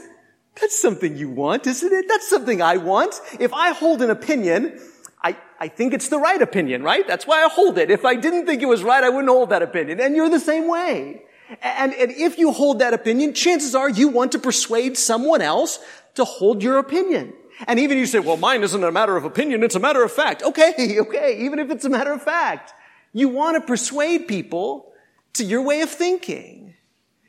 That's 0.60 0.78
something 0.78 1.16
you 1.16 1.28
want, 1.28 1.66
isn't 1.66 1.92
it? 1.92 2.06
That's 2.08 2.28
something 2.28 2.60
I 2.60 2.78
want. 2.78 3.20
If 3.38 3.52
I 3.52 3.70
hold 3.72 4.02
an 4.02 4.10
opinion, 4.10 4.80
I, 5.22 5.36
I 5.60 5.68
think 5.68 5.94
it's 5.94 6.08
the 6.08 6.18
right 6.18 6.42
opinion, 6.42 6.82
right? 6.82 7.06
That's 7.06 7.26
why 7.26 7.44
I 7.44 7.48
hold 7.48 7.78
it. 7.78 7.90
If 7.90 8.04
I 8.04 8.16
didn't 8.16 8.46
think 8.46 8.62
it 8.62 8.66
was 8.66 8.82
right, 8.82 9.04
I 9.04 9.08
wouldn't 9.08 9.28
hold 9.28 9.50
that 9.50 9.62
opinion. 9.62 10.00
And 10.00 10.16
you're 10.16 10.28
the 10.28 10.40
same 10.40 10.68
way. 10.68 11.22
And, 11.62 11.94
and 11.94 12.10
if 12.10 12.38
you 12.38 12.52
hold 12.52 12.80
that 12.80 12.92
opinion, 12.92 13.34
chances 13.34 13.74
are 13.74 13.88
you 13.88 14.08
want 14.08 14.32
to 14.32 14.38
persuade 14.38 14.98
someone 14.98 15.40
else 15.40 15.78
to 16.14 16.24
hold 16.24 16.62
your 16.62 16.78
opinion. 16.78 17.32
And 17.66 17.78
even 17.80 17.98
you 17.98 18.06
say, 18.06 18.20
well, 18.20 18.36
mine 18.36 18.62
isn't 18.62 18.84
a 18.84 18.92
matter 18.92 19.16
of 19.16 19.24
opinion, 19.24 19.62
it's 19.62 19.74
a 19.74 19.80
matter 19.80 20.02
of 20.02 20.12
fact. 20.12 20.42
Okay, 20.42 20.98
okay, 21.00 21.38
even 21.40 21.58
if 21.58 21.70
it's 21.70 21.84
a 21.84 21.90
matter 21.90 22.12
of 22.12 22.22
fact. 22.22 22.72
You 23.12 23.28
want 23.28 23.56
to 23.56 23.60
persuade 23.60 24.28
people 24.28 24.92
to 25.34 25.44
your 25.44 25.62
way 25.62 25.80
of 25.80 25.90
thinking. 25.90 26.74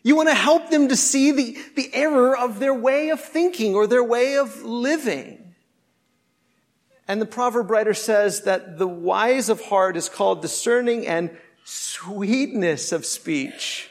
You 0.03 0.15
want 0.15 0.29
to 0.29 0.35
help 0.35 0.69
them 0.69 0.89
to 0.89 0.95
see 0.95 1.31
the, 1.31 1.57
the 1.75 1.93
error 1.93 2.37
of 2.37 2.59
their 2.59 2.73
way 2.73 3.09
of 3.09 3.19
thinking 3.19 3.75
or 3.75 3.87
their 3.87 4.03
way 4.03 4.37
of 4.37 4.63
living. 4.63 5.55
And 7.07 7.19
the 7.19 7.25
proverb 7.25 7.71
writer 7.71 7.93
says 7.93 8.43
that 8.43 8.77
the 8.77 8.87
wise 8.87 9.49
of 9.49 9.61
heart 9.61 9.97
is 9.97 10.09
called 10.09 10.41
discerning 10.41 11.07
and 11.07 11.35
sweetness 11.63 12.91
of 12.91 13.05
speech 13.05 13.89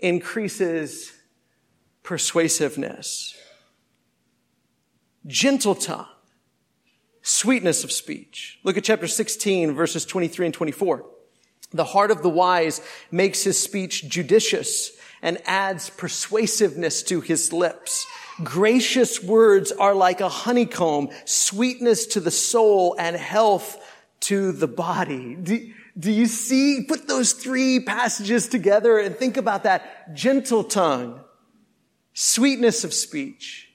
increases 0.00 1.12
persuasiveness. 2.02 3.36
Gentle 5.26 5.74
tongue, 5.74 6.06
sweetness 7.22 7.84
of 7.84 7.92
speech. 7.92 8.58
Look 8.64 8.76
at 8.76 8.84
chapter 8.84 9.06
16, 9.06 9.74
verses 9.74 10.04
23 10.04 10.46
and 10.46 10.54
24. 10.54 11.04
The 11.72 11.84
heart 11.84 12.10
of 12.10 12.22
the 12.22 12.28
wise 12.28 12.80
makes 13.10 13.42
his 13.42 13.60
speech 13.60 14.08
judicious 14.08 14.92
and 15.22 15.38
adds 15.44 15.90
persuasiveness 15.90 17.02
to 17.04 17.20
his 17.20 17.52
lips. 17.52 18.06
Gracious 18.42 19.22
words 19.22 19.70
are 19.70 19.94
like 19.94 20.20
a 20.20 20.28
honeycomb, 20.28 21.10
sweetness 21.26 22.06
to 22.06 22.20
the 22.20 22.30
soul 22.30 22.96
and 22.98 23.14
health 23.14 23.76
to 24.20 24.52
the 24.52 24.66
body. 24.66 25.34
Do, 25.34 25.70
do 25.98 26.10
you 26.10 26.26
see? 26.26 26.84
Put 26.88 27.06
those 27.06 27.32
three 27.34 27.80
passages 27.80 28.48
together 28.48 28.98
and 28.98 29.14
think 29.14 29.36
about 29.36 29.64
that. 29.64 30.14
Gentle 30.14 30.64
tongue, 30.64 31.20
sweetness 32.14 32.84
of 32.84 32.94
speech, 32.94 33.69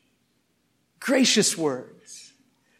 gracious 1.05 1.55
words. 1.55 2.33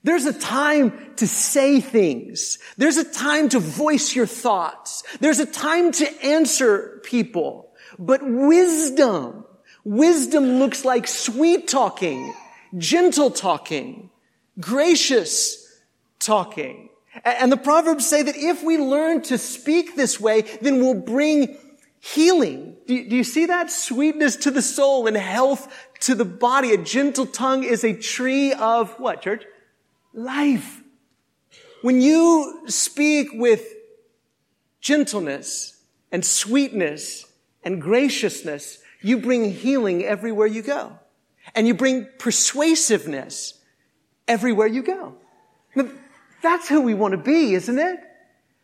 There's 0.03 0.25
a 0.25 0.34
time 0.34 1.13
to 1.17 1.27
say 1.27 1.79
things. 1.79 2.58
There's 2.75 2.98
a 2.98 3.03
time 3.03 3.50
to 3.50 3.60
voice 3.60 4.15
your 4.15 4.25
thoughts. 4.25 5.03
There's 5.20 5.39
a 5.39 5.46
time 5.46 5.91
to 5.91 6.25
answer 6.25 7.01
people. 7.03 7.70
But 8.00 8.22
wisdom, 8.24 9.46
wisdom 9.84 10.58
looks 10.58 10.84
like 10.84 11.08
sweet 11.08 11.67
talking, 11.67 12.34
gentle 12.75 13.29
talking, 13.29 14.10
gracious 14.60 15.79
talking. 16.17 16.89
And 17.24 17.51
the 17.51 17.58
Proverbs 17.58 18.08
say 18.08 18.24
that 18.24 18.36
if 18.36 18.63
we 18.63 18.79
learn 18.79 19.22
to 19.24 19.38
speak 19.38 19.96
this 19.96 20.20
way, 20.20 20.41
then 20.62 20.79
we'll 20.79 20.96
bring 20.96 21.58
healing. 22.06 22.76
Do 22.86 22.94
you, 22.94 23.10
do 23.10 23.16
you, 23.16 23.24
see 23.24 23.48
that? 23.48 23.72
Sweetness 23.72 24.36
to 24.38 24.52
the 24.52 24.62
soul 24.62 25.08
and 25.08 25.18
health 25.18 25.74
to 26.02 26.14
the 26.14 26.26
body. 26.26 26.72
A 26.72 26.78
gentle 26.78 27.26
tongue 27.26 27.64
is 27.64 27.84
a 27.84 27.94
tree 27.94 28.54
of 28.54 28.92
what, 29.00 29.24
church? 29.24 29.44
Life. 30.14 30.84
When 31.82 32.02
you 32.02 32.64
speak 32.68 33.30
with 33.34 33.66
gentleness 34.82 35.82
and 36.12 36.24
sweetness 36.24 37.26
and 37.64 37.82
graciousness, 37.82 38.78
you 39.02 39.18
bring 39.18 39.52
healing 39.52 40.04
everywhere 40.04 40.48
you 40.48 40.62
go. 40.62 41.00
And 41.56 41.68
you 41.68 41.74
bring 41.74 42.08
persuasiveness 42.20 43.56
everywhere 44.28 44.68
you 44.68 44.84
go. 44.84 45.16
That's 46.44 46.70
who 46.70 46.82
we 46.82 46.94
want 46.94 47.14
to 47.14 47.18
be, 47.18 47.56
isn't 47.56 47.80
it? 47.80 48.00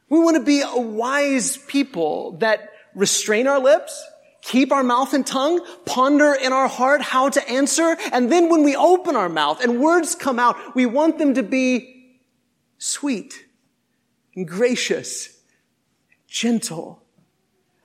We 0.10 0.20
want 0.20 0.38
to 0.38 0.44
be 0.44 0.62
a 0.62 0.80
wise 0.80 1.58
people 1.58 2.34
that 2.40 2.71
restrain 2.96 3.48
our 3.48 3.60
lips, 3.60 4.04
keep 4.42 4.72
our 4.72 4.84
mouth 4.84 5.14
and 5.14 5.26
tongue, 5.26 5.66
ponder 5.86 6.34
in 6.34 6.54
our 6.54 6.68
heart 6.68 7.02
how 7.02 7.30
to 7.30 7.50
answer, 7.50 7.96
and 8.12 8.32
then 8.32 8.50
when 8.50 8.64
we 8.64 8.76
open 8.76 9.16
our 9.16 9.30
mouth 9.30 9.64
and 9.64 9.80
words 9.80 10.16
come 10.16 10.40
out, 10.40 10.76
we 10.76 10.86
want 10.86 11.18
them 11.18 11.36
to 11.36 11.44
be 11.44 12.18
sweet 12.78 13.46
and 14.36 14.48
gracious, 14.48 15.38
gentle. 16.28 17.04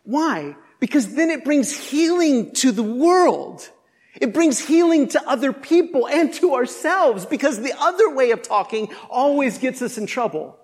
Why? 0.04 0.56
Because 0.80 1.14
then 1.14 1.30
it 1.30 1.44
brings 1.44 1.76
healing 1.76 2.52
to 2.54 2.72
the 2.72 2.82
world. 2.82 3.68
It 4.14 4.32
brings 4.32 4.58
healing 4.58 5.08
to 5.08 5.28
other 5.28 5.52
people 5.52 6.08
and 6.08 6.32
to 6.34 6.54
ourselves 6.54 7.26
because 7.26 7.60
the 7.60 7.74
other 7.78 8.14
way 8.14 8.30
of 8.30 8.42
talking 8.42 8.88
always 9.10 9.58
gets 9.58 9.82
us 9.82 9.98
in 9.98 10.06
trouble 10.06 10.56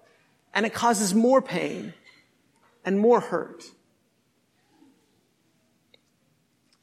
and 0.55 0.65
it 0.65 0.73
causes 0.73 1.15
more 1.15 1.43
pain 1.43 1.93
and 2.85 2.99
more 2.99 3.21
hurt. 3.21 3.65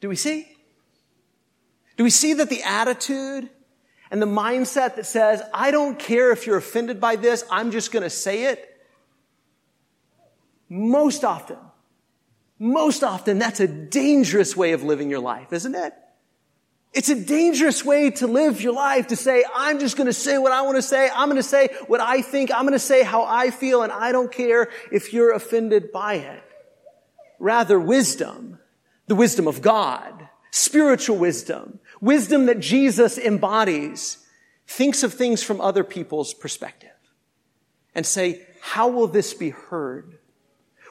Do 0.00 0.08
we 0.08 0.16
see? 0.16 0.48
Do 1.96 2.04
we 2.04 2.10
see 2.10 2.34
that 2.34 2.48
the 2.48 2.62
attitude 2.62 3.50
and 4.10 4.20
the 4.20 4.26
mindset 4.26 4.96
that 4.96 5.06
says, 5.06 5.42
I 5.52 5.70
don't 5.70 5.98
care 5.98 6.32
if 6.32 6.46
you're 6.46 6.56
offended 6.56 7.00
by 7.00 7.16
this, 7.16 7.44
I'm 7.50 7.70
just 7.70 7.92
going 7.92 8.02
to 8.02 8.10
say 8.10 8.44
it? 8.44 8.66
Most 10.68 11.24
often, 11.24 11.58
most 12.58 13.02
often, 13.02 13.38
that's 13.38 13.60
a 13.60 13.66
dangerous 13.66 14.56
way 14.56 14.72
of 14.72 14.82
living 14.82 15.10
your 15.10 15.20
life, 15.20 15.52
isn't 15.52 15.74
it? 15.74 15.92
It's 16.92 17.08
a 17.08 17.14
dangerous 17.14 17.84
way 17.84 18.10
to 18.12 18.26
live 18.26 18.60
your 18.60 18.72
life 18.72 19.08
to 19.08 19.16
say, 19.16 19.44
I'm 19.54 19.78
just 19.78 19.96
going 19.96 20.08
to 20.08 20.12
say 20.12 20.38
what 20.38 20.50
I 20.50 20.62
want 20.62 20.76
to 20.76 20.82
say. 20.82 21.08
I'm 21.14 21.28
going 21.28 21.36
to 21.36 21.42
say 21.42 21.68
what 21.86 22.00
I 22.00 22.20
think. 22.20 22.50
I'm 22.52 22.62
going 22.62 22.72
to 22.72 22.78
say 22.80 23.04
how 23.04 23.24
I 23.24 23.50
feel 23.50 23.82
and 23.82 23.92
I 23.92 24.10
don't 24.10 24.32
care 24.32 24.68
if 24.90 25.12
you're 25.12 25.32
offended 25.32 25.92
by 25.92 26.14
it. 26.14 26.42
Rather, 27.38 27.78
wisdom, 27.78 28.58
the 29.10 29.16
wisdom 29.16 29.48
of 29.48 29.60
God, 29.60 30.28
spiritual 30.52 31.16
wisdom, 31.18 31.80
wisdom 32.00 32.46
that 32.46 32.60
Jesus 32.60 33.18
embodies, 33.18 34.18
thinks 34.68 35.02
of 35.02 35.12
things 35.12 35.42
from 35.42 35.60
other 35.60 35.82
people's 35.82 36.32
perspective 36.32 36.94
and 37.92 38.06
say, 38.06 38.46
how 38.60 38.86
will 38.86 39.08
this 39.08 39.34
be 39.34 39.50
heard? 39.50 40.16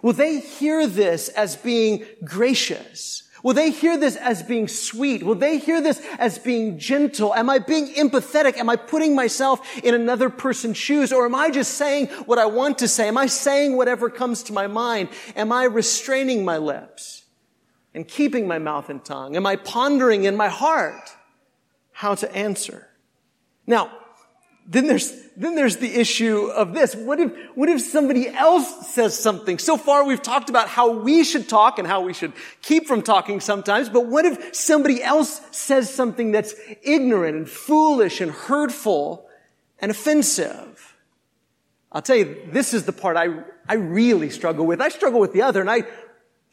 Will 0.04 0.12
they 0.12 0.42
hear 0.42 0.86
this 0.86 1.30
as 1.30 1.56
being 1.56 2.06
gracious? 2.22 3.24
Will 3.42 3.54
they 3.54 3.72
hear 3.72 3.98
this 3.98 4.18
as 4.18 4.44
being 4.44 4.68
sweet? 4.68 5.24
Will 5.24 5.36
they 5.36 5.58
hear 5.58 5.80
this 5.80 6.06
as 6.18 6.38
being 6.38 6.78
gentle? 6.78 7.34
Am 7.34 7.50
I 7.50 7.60
being 7.60 7.88
empathetic? 7.94 8.58
Am 8.58 8.70
I 8.70 8.76
putting 8.76 9.16
myself 9.16 9.78
in 9.82 9.96
another 9.96 10.30
person's 10.30 10.76
shoes? 10.76 11.14
Or 11.14 11.24
am 11.24 11.36
I 11.36 11.52
just 11.52 11.76
saying 11.76 12.08
what 12.26 12.38
I 12.38 12.48
want 12.48 12.80
to 12.80 12.90
say? 12.90 13.08
Am 13.08 13.18
I 13.18 13.28
saying 13.28 13.78
whatever 13.78 14.10
comes 14.10 14.44
to 14.44 14.52
my 14.52 14.68
mind? 14.68 15.08
Am 15.38 15.54
I 15.54 15.64
restraining 15.64 16.44
my 16.44 16.58
lips 16.58 17.19
and 17.94 18.08
keeping 18.08 18.48
my 18.48 18.60
mouth 18.60 18.90
and 18.90 19.04
tongue? 19.04 19.36
Am 19.36 19.46
I 19.46 19.56
pondering 19.56 20.24
in 20.26 20.36
my 20.36 20.48
heart 20.48 21.16
how 21.92 22.16
to 22.16 22.36
answer? 22.36 22.88
Now, 23.66 23.92
then 24.72 24.86
there's, 24.86 25.12
then 25.36 25.56
there's 25.56 25.78
the 25.78 25.96
issue 25.96 26.46
of 26.46 26.76
this. 26.76 26.96
What 26.96 27.20
if, 27.20 27.32
what 27.56 27.70
if 27.70 27.82
somebody 27.82 28.30
else 28.30 28.88
says 28.94 29.18
something? 29.18 29.58
So 29.58 29.78
far 29.78 30.06
we've 30.06 30.22
talked 30.22 30.52
about 30.52 30.68
how 30.70 30.92
we 30.92 31.24
should 31.24 31.50
talk 31.50 31.80
and 31.80 31.88
how 31.88 32.02
we 32.02 32.14
should 32.14 32.34
keep 32.62 32.88
from 32.88 33.02
talking 33.02 33.40
sometimes, 33.40 33.90
but 33.90 34.06
what 34.06 34.26
if 34.26 34.56
somebody 34.56 35.02
else 35.02 35.42
says 35.50 35.92
something 35.92 36.32
that's 36.32 36.54
ignorant 36.84 37.36
and 37.36 37.50
foolish 37.50 38.22
and 38.22 38.32
hurtful 38.32 39.28
and 39.80 39.90
offensive? 39.90 40.96
I'll 41.92 42.04
tell 42.04 42.18
you, 42.18 42.38
this 42.52 42.76
is 42.76 42.86
the 42.86 42.94
part 42.94 43.18
I, 43.18 43.44
I 43.68 43.74
really 43.74 44.30
struggle 44.30 44.68
with. 44.68 44.82
I 44.82 44.90
struggle 44.90 45.20
with 45.20 45.34
the 45.34 45.42
other 45.42 45.62
and 45.62 45.70
I 45.72 45.82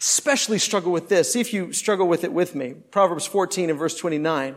especially 0.01 0.59
struggle 0.59 0.93
with 0.93 1.09
this. 1.09 1.33
See 1.33 1.41
if 1.41 1.53
you 1.53 1.73
struggle 1.73 2.07
with 2.07 2.25
it 2.25 2.33
with 2.33 2.55
me. 2.55 2.75
Proverbs 2.91 3.27
14 3.27 3.71
and 3.71 3.79
verse 3.79 3.97
29 3.97 4.57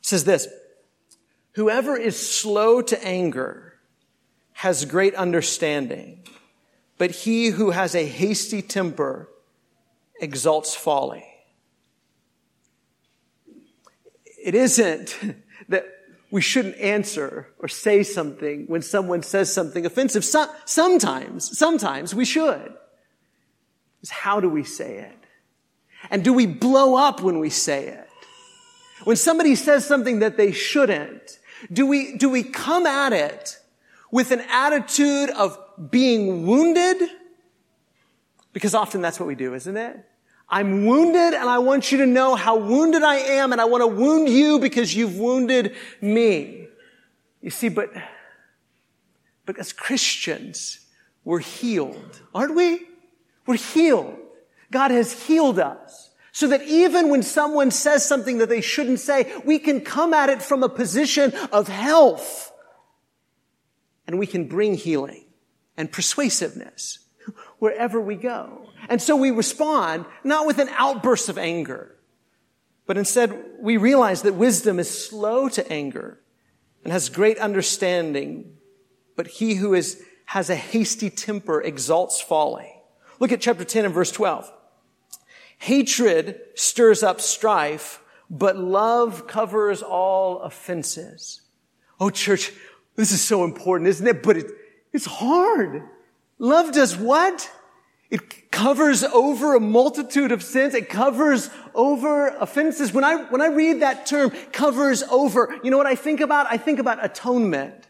says 0.00 0.24
this, 0.24 0.48
Whoever 1.52 1.96
is 1.96 2.18
slow 2.18 2.80
to 2.82 3.04
anger 3.04 3.74
has 4.52 4.84
great 4.84 5.14
understanding, 5.14 6.22
but 6.98 7.10
he 7.10 7.48
who 7.48 7.70
has 7.70 7.94
a 7.94 8.06
hasty 8.06 8.62
temper 8.62 9.28
exalts 10.20 10.74
folly. 10.74 11.24
It 14.42 14.54
isn't 14.54 15.16
that 15.68 15.86
we 16.30 16.40
shouldn't 16.40 16.76
answer 16.76 17.48
or 17.58 17.68
say 17.68 18.02
something 18.02 18.66
when 18.66 18.82
someone 18.82 19.22
says 19.22 19.52
something 19.52 19.84
offensive. 19.84 20.24
So, 20.24 20.46
sometimes, 20.64 21.58
sometimes 21.58 22.14
we 22.14 22.24
should. 22.24 22.74
It's 24.02 24.10
how 24.10 24.40
do 24.40 24.48
we 24.48 24.64
say 24.64 24.98
it? 24.98 25.18
And 26.10 26.24
do 26.24 26.32
we 26.32 26.46
blow 26.46 26.96
up 26.96 27.20
when 27.22 27.38
we 27.38 27.50
say 27.50 27.86
it? 27.86 28.08
When 29.04 29.16
somebody 29.16 29.54
says 29.54 29.86
something 29.86 30.20
that 30.20 30.36
they 30.36 30.52
shouldn't, 30.52 31.38
do 31.72 31.86
we, 31.86 32.16
do 32.16 32.28
we 32.28 32.42
come 32.42 32.86
at 32.86 33.12
it 33.12 33.58
with 34.10 34.30
an 34.30 34.40
attitude 34.50 35.30
of 35.30 35.58
being 35.90 36.46
wounded? 36.46 37.08
Because 38.52 38.74
often 38.74 39.00
that's 39.00 39.20
what 39.20 39.26
we 39.26 39.34
do, 39.34 39.54
isn't 39.54 39.76
it? 39.76 40.04
I'm 40.48 40.84
wounded 40.84 41.34
and 41.38 41.48
I 41.48 41.58
want 41.58 41.92
you 41.92 41.98
to 41.98 42.06
know 42.06 42.34
how 42.34 42.56
wounded 42.56 43.02
I 43.02 43.16
am 43.16 43.52
and 43.52 43.60
I 43.60 43.66
want 43.66 43.82
to 43.82 43.86
wound 43.86 44.28
you 44.28 44.58
because 44.58 44.94
you've 44.94 45.16
wounded 45.16 45.76
me. 46.00 46.66
You 47.40 47.50
see, 47.50 47.68
but, 47.68 47.90
but 49.46 49.58
as 49.58 49.72
Christians, 49.72 50.80
we're 51.24 51.38
healed, 51.38 52.20
aren't 52.34 52.56
we? 52.56 52.89
We're 53.50 53.56
healed. 53.56 54.16
God 54.70 54.92
has 54.92 55.24
healed 55.26 55.58
us. 55.58 56.10
So 56.30 56.46
that 56.46 56.62
even 56.62 57.08
when 57.08 57.24
someone 57.24 57.72
says 57.72 58.06
something 58.06 58.38
that 58.38 58.48
they 58.48 58.60
shouldn't 58.60 59.00
say, 59.00 59.34
we 59.44 59.58
can 59.58 59.80
come 59.80 60.14
at 60.14 60.28
it 60.28 60.40
from 60.40 60.62
a 60.62 60.68
position 60.68 61.32
of 61.50 61.66
health. 61.66 62.52
And 64.06 64.20
we 64.20 64.28
can 64.28 64.46
bring 64.46 64.74
healing 64.74 65.24
and 65.76 65.90
persuasiveness 65.90 67.00
wherever 67.58 68.00
we 68.00 68.14
go. 68.14 68.68
And 68.88 69.02
so 69.02 69.16
we 69.16 69.32
respond 69.32 70.04
not 70.22 70.46
with 70.46 70.60
an 70.60 70.68
outburst 70.78 71.28
of 71.28 71.36
anger, 71.36 71.96
but 72.86 72.96
instead 72.96 73.36
we 73.58 73.78
realize 73.78 74.22
that 74.22 74.34
wisdom 74.34 74.78
is 74.78 74.88
slow 74.88 75.48
to 75.48 75.72
anger 75.72 76.20
and 76.84 76.92
has 76.92 77.08
great 77.08 77.38
understanding, 77.38 78.52
but 79.16 79.26
he 79.26 79.56
who 79.56 79.74
is, 79.74 80.00
has 80.26 80.50
a 80.50 80.54
hasty 80.54 81.10
temper 81.10 81.60
exalts 81.60 82.20
folly. 82.20 82.79
Look 83.20 83.32
at 83.32 83.40
chapter 83.40 83.64
10 83.64 83.84
and 83.84 83.94
verse 83.94 84.10
12. 84.10 84.50
Hatred 85.58 86.40
stirs 86.54 87.02
up 87.02 87.20
strife, 87.20 88.02
but 88.30 88.56
love 88.56 89.26
covers 89.26 89.82
all 89.82 90.40
offenses. 90.40 91.42
Oh, 92.00 92.08
church, 92.08 92.50
this 92.96 93.12
is 93.12 93.22
so 93.22 93.44
important, 93.44 93.88
isn't 93.88 94.06
it? 94.06 94.22
But 94.22 94.38
it, 94.38 94.46
it's 94.92 95.04
hard. 95.04 95.82
Love 96.38 96.72
does 96.72 96.96
what? 96.96 97.50
It 98.10 98.50
covers 98.50 99.04
over 99.04 99.54
a 99.54 99.60
multitude 99.60 100.32
of 100.32 100.42
sins. 100.42 100.74
It 100.74 100.88
covers 100.88 101.50
over 101.74 102.28
offenses. 102.28 102.92
When 102.92 103.04
I, 103.04 103.16
when 103.24 103.42
I 103.42 103.48
read 103.48 103.82
that 103.82 104.06
term, 104.06 104.30
covers 104.52 105.02
over, 105.04 105.54
you 105.62 105.70
know 105.70 105.76
what 105.78 105.86
I 105.86 105.94
think 105.94 106.20
about? 106.20 106.46
I 106.50 106.56
think 106.56 106.78
about 106.78 107.04
atonement. 107.04 107.82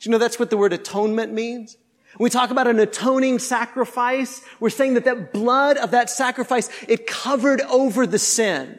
Do 0.00 0.08
you 0.08 0.12
know 0.12 0.18
that's 0.18 0.38
what 0.38 0.48
the 0.48 0.56
word 0.56 0.72
atonement 0.72 1.32
means? 1.32 1.76
We 2.18 2.30
talk 2.30 2.50
about 2.50 2.66
an 2.66 2.78
atoning 2.78 3.38
sacrifice, 3.38 4.40
we're 4.60 4.70
saying 4.70 4.94
that 4.94 5.04
that 5.04 5.32
blood 5.32 5.76
of 5.76 5.90
that 5.90 6.10
sacrifice, 6.10 6.70
it 6.88 7.06
covered 7.06 7.60
over 7.62 8.06
the 8.06 8.18
sin. 8.18 8.78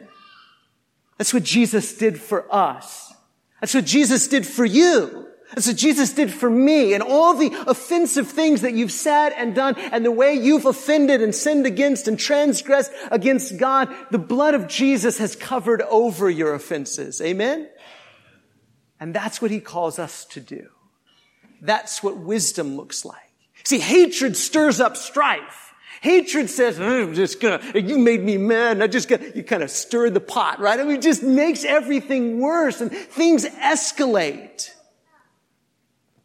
That's 1.16 1.32
what 1.32 1.42
Jesus 1.42 1.96
did 1.96 2.20
for 2.20 2.52
us. 2.52 3.12
That's 3.60 3.74
what 3.74 3.84
Jesus 3.84 4.26
did 4.26 4.46
for 4.46 4.64
you. 4.64 5.28
That's 5.54 5.66
what 5.66 5.76
Jesus 5.76 6.12
did 6.12 6.32
for 6.32 6.48
me 6.48 6.94
and 6.94 7.02
all 7.02 7.34
the 7.34 7.52
offensive 7.66 8.28
things 8.28 8.60
that 8.60 8.72
you've 8.72 8.92
said 8.92 9.30
and 9.30 9.54
done 9.54 9.74
and 9.76 10.04
the 10.04 10.12
way 10.12 10.34
you've 10.34 10.64
offended 10.64 11.20
and 11.22 11.34
sinned 11.34 11.66
against 11.66 12.06
and 12.06 12.18
transgressed 12.18 12.92
against 13.10 13.58
God. 13.58 13.92
The 14.10 14.18
blood 14.18 14.54
of 14.54 14.68
Jesus 14.68 15.18
has 15.18 15.34
covered 15.34 15.82
over 15.82 16.30
your 16.30 16.54
offenses. 16.54 17.20
Amen? 17.20 17.68
And 19.00 19.12
that's 19.12 19.42
what 19.42 19.50
he 19.50 19.60
calls 19.60 19.98
us 19.98 20.24
to 20.26 20.40
do. 20.40 20.68
That's 21.60 22.02
what 22.02 22.16
wisdom 22.16 22.76
looks 22.76 23.04
like. 23.04 23.18
See, 23.64 23.78
hatred 23.78 24.36
stirs 24.36 24.80
up 24.80 24.96
strife. 24.96 25.74
Hatred 26.00 26.48
says, 26.48 26.80
I'm 26.80 27.14
just 27.14 27.40
gonna, 27.40 27.60
you 27.74 27.98
made 27.98 28.22
me 28.22 28.38
mad 28.38 28.72
and 28.72 28.82
I 28.82 28.86
just 28.86 29.06
got, 29.06 29.36
you 29.36 29.42
kind 29.42 29.62
of 29.62 29.70
stirred 29.70 30.14
the 30.14 30.20
pot, 30.20 30.58
right? 30.58 30.80
I 30.80 30.84
mean, 30.84 30.96
it 30.96 31.02
just 31.02 31.22
makes 31.22 31.62
everything 31.62 32.40
worse 32.40 32.80
and 32.80 32.90
things 32.90 33.44
escalate. 33.44 34.70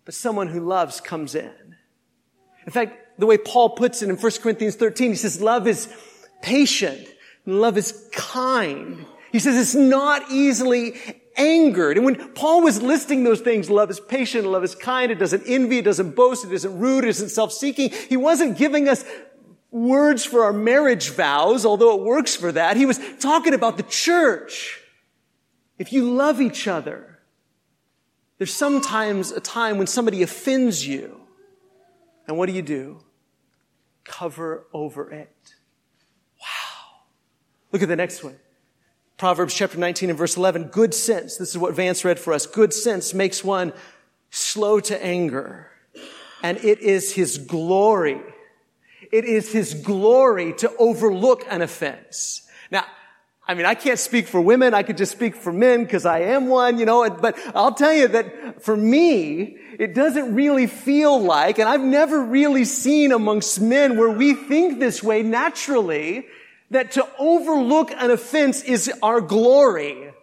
But 0.06 0.14
someone 0.14 0.48
who 0.48 0.62
loves 0.62 1.02
comes 1.02 1.36
in. 1.36 1.76
In 2.66 2.72
fact, 2.72 3.20
the 3.20 3.26
way 3.26 3.38
Paul 3.38 3.72
puts 3.72 4.02
it 4.02 4.10
in 4.10 4.16
1 4.16 4.32
Corinthians 4.42 4.76
13, 4.76 5.10
he 5.10 5.16
says, 5.16 5.42
love 5.42 5.68
is 5.68 5.94
patient 6.42 7.06
and 7.46 7.60
love 7.60 7.78
is 7.78 8.10
kind. 8.14 9.06
He 9.34 9.40
says 9.40 9.58
it's 9.58 9.76
not 9.76 10.32
easily 10.32 10.96
angered. 11.38 11.98
And 11.98 12.06
when 12.06 12.34
Paul 12.34 12.62
was 12.62 12.82
listing 12.82 13.24
those 13.24 13.42
things, 13.42 13.70
love 13.70 13.90
is 13.90 14.00
patient, 14.00 14.46
love 14.48 14.64
is 14.64 14.76
kind, 14.76 15.12
it 15.12 15.20
doesn't 15.20 15.44
envy, 15.46 15.80
it 15.80 15.86
doesn't 15.86 16.16
boast, 16.16 16.46
it 16.46 16.52
isn't 16.52 16.80
rude, 16.80 17.04
it 17.04 17.10
isn't 17.10 17.30
self-seeking. 17.30 17.92
He 18.10 18.18
wasn't 18.18 18.58
giving 18.58 18.88
us 18.88 19.06
words 19.72 20.24
for 20.24 20.44
our 20.44 20.54
marriage 20.54 21.10
vows, 21.10 21.66
although 21.66 21.96
it 21.96 22.04
works 22.04 22.36
for 22.36 22.52
that. 22.52 22.78
He 22.78 22.86
was 22.86 23.00
talking 23.20 23.54
about 23.54 23.78
the 23.78 23.84
church. 23.84 24.82
If 25.78 25.92
you 25.92 26.14
love 26.14 26.40
each 26.40 26.68
other, 26.68 27.20
there's 28.38 28.54
sometimes 28.54 29.32
a 29.32 29.42
time 29.42 29.78
when 29.78 29.88
somebody 29.88 30.24
offends 30.24 30.88
you. 30.88 31.22
And 32.28 32.38
what 32.38 32.48
do 32.48 32.54
you 32.54 32.62
do? 32.62 33.04
Cover 34.04 34.66
over 34.74 35.12
it. 35.12 35.56
Wow. 36.40 37.02
Look 37.72 37.82
at 37.82 37.88
the 37.88 37.96
next 37.96 38.24
one. 38.24 38.38
Proverbs 39.18 39.54
chapter 39.54 39.78
19 39.78 40.10
and 40.10 40.18
verse 40.18 40.36
11, 40.36 40.66
good 40.66 40.94
sense, 40.94 41.38
this 41.38 41.50
is 41.50 41.58
what 41.58 41.74
Vance 41.74 42.04
read 42.04 42.20
for 42.20 42.34
us, 42.34 42.46
good 42.46 42.74
sense 42.74 43.14
makes 43.14 43.46
one 43.46 43.72
slow 44.30 44.82
to 44.82 45.06
anger, 45.06 45.72
and 46.44 46.58
it 46.58 46.80
is 46.80 47.14
his 47.14 47.38
glory. 47.38 48.22
It 49.14 49.24
is 49.24 49.54
his 49.54 49.74
glory 49.74 50.52
to 50.56 50.70
overlook 50.78 51.46
an 51.50 51.62
offense. 51.62 52.46
Now, 52.72 52.84
I 53.48 53.54
mean, 53.54 53.66
I 53.66 53.76
can't 53.76 54.00
speak 54.00 54.28
for 54.28 54.42
women. 54.42 54.74
I 54.74 54.84
could 54.84 54.98
just 54.98 55.12
speak 55.14 55.36
for 55.36 55.54
men 55.54 55.84
because 55.84 56.06
I 56.06 56.20
am 56.22 56.48
one, 56.48 56.80
you 56.80 56.86
know, 56.86 57.10
but 57.10 57.38
I'll 57.56 57.76
tell 57.76 57.94
you 57.94 58.10
that 58.10 58.64
for 58.64 58.76
me, 58.76 59.58
it 59.80 59.94
doesn't 59.94 60.36
really 60.36 60.68
feel 60.68 61.22
like, 61.22 61.60
and 61.60 61.70
I've 61.70 61.80
never 61.80 62.22
really 62.22 62.66
seen 62.66 63.14
amongst 63.14 63.62
men 63.62 63.98
where 63.98 64.10
we 64.10 64.34
think 64.34 64.80
this 64.80 65.02
way 65.02 65.24
naturally, 65.24 66.26
that 66.72 66.92
to 66.92 67.08
overlook 67.18 67.92
an 67.92 68.12
offense 68.12 68.64
is 68.64 68.92
our 69.02 69.22
glory. 69.22 70.14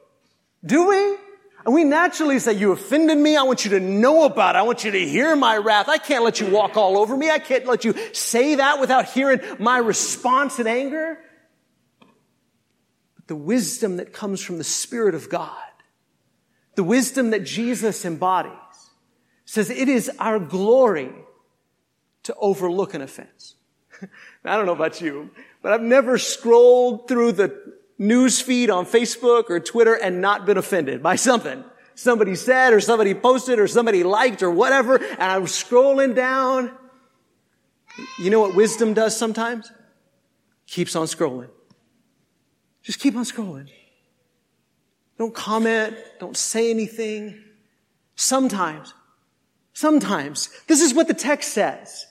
Do 0.65 0.89
we? 0.89 1.17
And 1.65 1.75
we 1.75 1.85
naturally 1.85 2.39
say, 2.41 2.55
you 2.55 2.73
offended 2.73 3.17
me. 3.17 3.37
I 3.37 3.45
want 3.45 3.65
you 3.65 3.73
to 3.73 3.81
know 3.81 4.25
about 4.25 4.57
it. 4.57 4.59
I 4.59 4.63
want 4.63 4.85
you 4.85 4.91
to 4.91 5.09
hear 5.09 5.37
my 5.37 5.57
wrath. 5.57 5.89
I 5.89 5.99
can't 5.99 6.25
let 6.25 6.41
you 6.41 6.49
walk 6.51 6.77
all 6.77 6.99
over 6.99 7.17
me. 7.17 7.31
I 7.31 7.39
can't 7.39 7.67
let 7.67 7.85
you 7.85 7.95
say 8.13 8.57
that 8.57 8.81
without 8.81 9.09
hearing 9.11 9.41
my 9.61 9.79
response 9.79 10.59
in 10.59 10.67
anger. 10.67 11.19
But 13.15 13.29
the 13.29 13.37
wisdom 13.37 13.99
that 13.99 14.13
comes 14.13 14.43
from 14.43 14.59
the 14.59 14.65
Spirit 14.65 15.15
of 15.15 15.29
God, 15.29 15.57
the 16.75 16.83
wisdom 16.83 17.31
that 17.31 17.45
Jesus 17.45 18.05
embodies, 18.05 18.53
says 19.45 19.71
it 19.71 19.89
is 19.89 20.11
our 20.19 20.41
glory 20.41 21.13
to 22.25 22.35
overlook 22.37 22.95
an 22.95 23.03
offense. 23.03 23.55
I 24.45 24.57
don't 24.57 24.67
know 24.67 24.73
about 24.73 25.01
you, 25.01 25.31
but 25.63 25.73
I've 25.73 25.83
never 25.83 26.19
scrolled 26.19 27.09
through 27.09 27.33
the 27.33 27.75
news 27.99 28.41
feed 28.41 28.69
on 28.69 28.85
Facebook 28.85 29.49
or 29.49 29.61
Twitter 29.61 29.95
and 29.95 30.21
not 30.21 30.45
been 30.45 30.59
offended 30.59 31.03
by 31.03 31.17
something. 31.17 31.65
Somebody 31.95 32.35
said 32.35 32.73
or 32.73 32.81
somebody 32.81 33.15
posted 33.15 33.59
or 33.59 33.69
somebody 33.69 34.03
liked 34.03 34.43
or 34.43 34.51
whatever, 34.51 34.97
and 34.97 35.23
I'm 35.23 35.45
scrolling 35.45 36.15
down. 36.15 36.73
You 38.19 38.31
know 38.31 38.41
what 38.41 38.57
wisdom 38.57 38.95
does 38.95 39.17
sometimes? 39.17 39.71
Keeps 40.67 40.97
on 40.97 41.07
scrolling. 41.07 41.51
Just 42.83 42.99
keep 42.99 43.15
on 43.15 43.25
scrolling. 43.25 43.69
Don't 45.19 45.35
comment. 45.35 45.97
Don't 46.19 46.37
say 46.37 46.71
anything. 46.71 47.39
Sometimes, 48.17 48.95
sometimes, 49.73 50.49
this 50.67 50.81
is 50.81 50.95
what 50.95 51.09
the 51.09 51.15
text 51.15 51.53
says, 51.53 52.07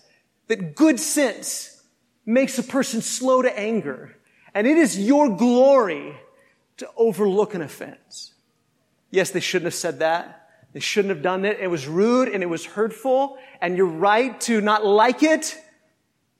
that 0.48 0.76
good 0.76 1.00
sense 1.00 1.81
makes 2.26 2.58
a 2.58 2.64
person 2.64 3.02
slow 3.02 3.42
to 3.42 3.60
anger. 3.60 4.16
And 4.54 4.68
it 4.68 4.78
is 4.78 5.00
your 5.00 5.36
glory 5.36 6.16
to 6.78 6.90
overlook 6.98 7.54
an 7.54 7.62
offense. 7.62 8.34
Yes, 9.10 9.32
they 9.32 9.40
shouldn't 9.40 9.66
have 9.66 9.74
said 9.74 10.00
that. 10.00 10.50
They 10.74 10.80
shouldn't 10.80 11.14
have 11.14 11.22
done 11.22 11.46
it. 11.46 11.60
It 11.60 11.68
was 11.68 11.88
rude 11.88 12.30
and 12.30 12.42
it 12.42 12.48
was 12.48 12.66
hurtful 12.66 13.38
and 13.62 13.76
you're 13.76 13.86
right 13.86 14.40
to 14.42 14.62
not 14.62 14.86
like 14.86 15.22
it, 15.22 15.58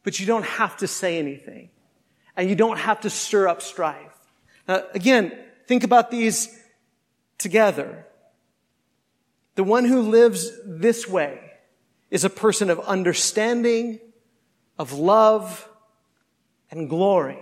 but 0.04 0.20
you 0.20 0.26
don't 0.26 0.46
have 0.46 0.78
to 0.78 0.88
say 0.88 1.20
anything 1.20 1.70
and 2.36 2.50
you 2.50 2.56
don't 2.56 2.80
have 2.80 3.02
to 3.02 3.10
stir 3.10 3.48
up 3.48 3.62
strife. 3.62 4.18
Now, 4.68 4.84
again, 4.94 5.38
think 5.68 5.84
about 5.84 6.12
these 6.12 6.58
together. 7.38 8.06
The 9.56 9.64
one 9.64 9.84
who 9.86 10.02
lives 10.02 10.50
this 10.66 11.08
way 11.08 11.40
is 12.10 12.24
a 12.24 12.30
person 12.30 12.70
of 12.70 12.80
understanding, 12.80 14.00
of 14.80 14.94
love, 14.94 15.68
and 16.72 16.90
glory. 16.90 17.38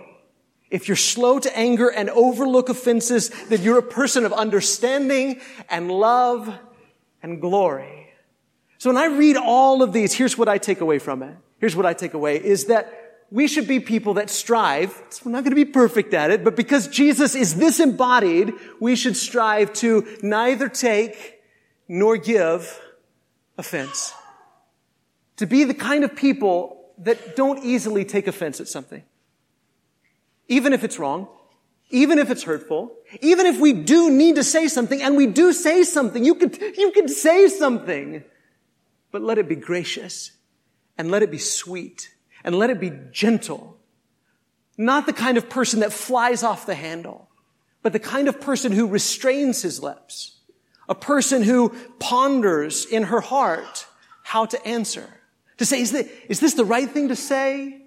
If 0.70 0.86
you're 0.86 0.96
slow 0.96 1.38
to 1.38 1.58
anger 1.58 1.88
and 1.88 2.10
overlook 2.10 2.68
offenses, 2.68 3.30
then 3.48 3.62
you're 3.62 3.78
a 3.78 3.82
person 3.82 4.24
of 4.24 4.32
understanding 4.32 5.40
and 5.68 5.90
love 5.90 6.52
and 7.22 7.40
glory. 7.40 8.08
So 8.78 8.90
when 8.90 8.96
I 8.96 9.06
read 9.06 9.36
all 9.36 9.82
of 9.82 9.92
these, 9.92 10.12
here's 10.12 10.38
what 10.38 10.48
I 10.48 10.58
take 10.58 10.80
away 10.80 10.98
from 10.98 11.22
it. 11.22 11.34
Here's 11.58 11.76
what 11.76 11.86
I 11.86 11.92
take 11.92 12.14
away 12.14 12.42
is 12.42 12.66
that 12.66 12.96
we 13.30 13.46
should 13.46 13.68
be 13.68 13.78
people 13.78 14.14
that 14.14 14.30
strive. 14.30 14.90
We're 15.24 15.32
not 15.32 15.44
going 15.44 15.50
to 15.50 15.56
be 15.56 15.64
perfect 15.64 16.14
at 16.14 16.30
it, 16.30 16.42
but 16.42 16.56
because 16.56 16.88
Jesus 16.88 17.34
is 17.34 17.56
this 17.56 17.78
embodied, 17.78 18.54
we 18.80 18.96
should 18.96 19.16
strive 19.16 19.72
to 19.74 20.06
neither 20.22 20.68
take 20.68 21.40
nor 21.88 22.16
give 22.16 22.80
offense. 23.58 24.12
To 25.36 25.46
be 25.46 25.64
the 25.64 25.74
kind 25.74 26.02
of 26.02 26.16
people 26.16 26.92
that 26.98 27.36
don't 27.36 27.64
easily 27.64 28.04
take 28.04 28.26
offense 28.26 28.60
at 28.60 28.68
something. 28.68 29.02
Even 30.50 30.72
if 30.72 30.84
it's 30.84 30.98
wrong, 30.98 31.28
even 31.90 32.18
if 32.18 32.30
it's 32.30 32.42
hurtful, 32.42 32.92
even 33.22 33.46
if 33.46 33.58
we 33.58 33.72
do 33.72 34.10
need 34.10 34.34
to 34.34 34.44
say 34.44 34.68
something, 34.68 35.00
and 35.00 35.16
we 35.16 35.26
do 35.26 35.52
say 35.52 35.84
something, 35.84 36.24
you 36.24 36.34
could, 36.34 36.60
you 36.76 36.90
could 36.90 37.08
say 37.08 37.48
something, 37.48 38.22
but 39.12 39.22
let 39.22 39.38
it 39.38 39.48
be 39.48 39.56
gracious, 39.56 40.32
and 40.98 41.10
let 41.10 41.22
it 41.22 41.30
be 41.30 41.38
sweet, 41.38 42.10
and 42.44 42.54
let 42.56 42.68
it 42.68 42.80
be 42.80 42.92
gentle. 43.12 43.78
Not 44.76 45.06
the 45.06 45.12
kind 45.12 45.38
of 45.38 45.48
person 45.48 45.80
that 45.80 45.92
flies 45.92 46.42
off 46.42 46.66
the 46.66 46.74
handle, 46.74 47.28
but 47.82 47.92
the 47.92 47.98
kind 47.98 48.28
of 48.28 48.40
person 48.40 48.72
who 48.72 48.88
restrains 48.88 49.62
his 49.62 49.82
lips. 49.82 50.36
A 50.88 50.94
person 50.94 51.44
who 51.44 51.72
ponders 52.00 52.84
in 52.84 53.04
her 53.04 53.20
heart 53.20 53.86
how 54.24 54.46
to 54.46 54.66
answer. 54.66 55.08
To 55.58 55.64
say, 55.64 55.80
is 55.80 55.92
this, 55.92 56.10
is 56.28 56.40
this 56.40 56.54
the 56.54 56.64
right 56.64 56.90
thing 56.90 57.08
to 57.08 57.16
say? 57.16 57.79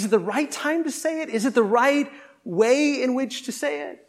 Is 0.00 0.06
it 0.06 0.10
the 0.10 0.18
right 0.18 0.50
time 0.50 0.84
to 0.84 0.90
say 0.90 1.20
it? 1.20 1.28
Is 1.28 1.44
it 1.44 1.52
the 1.52 1.62
right 1.62 2.10
way 2.42 3.02
in 3.02 3.14
which 3.14 3.44
to 3.44 3.52
say 3.52 3.90
it? 3.90 4.08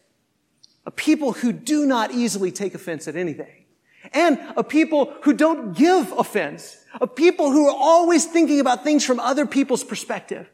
A 0.85 0.91
people 0.91 1.33
who 1.33 1.51
do 1.51 1.85
not 1.85 2.11
easily 2.11 2.49
take 2.49 2.73
offense 2.73 3.09
at 3.09 3.17
anything. 3.17 3.65
And 4.13 4.39
a 4.55 4.63
people 4.63 5.13
who 5.23 5.33
don't 5.33 5.75
give 5.75 6.13
offense. 6.13 6.77
A 7.01 7.07
people 7.07 7.51
who 7.51 7.67
are 7.67 7.75
always 7.77 8.25
thinking 8.25 8.61
about 8.61 8.85
things 8.85 9.03
from 9.03 9.19
other 9.19 9.45
people's 9.45 9.83
perspective. 9.83 10.49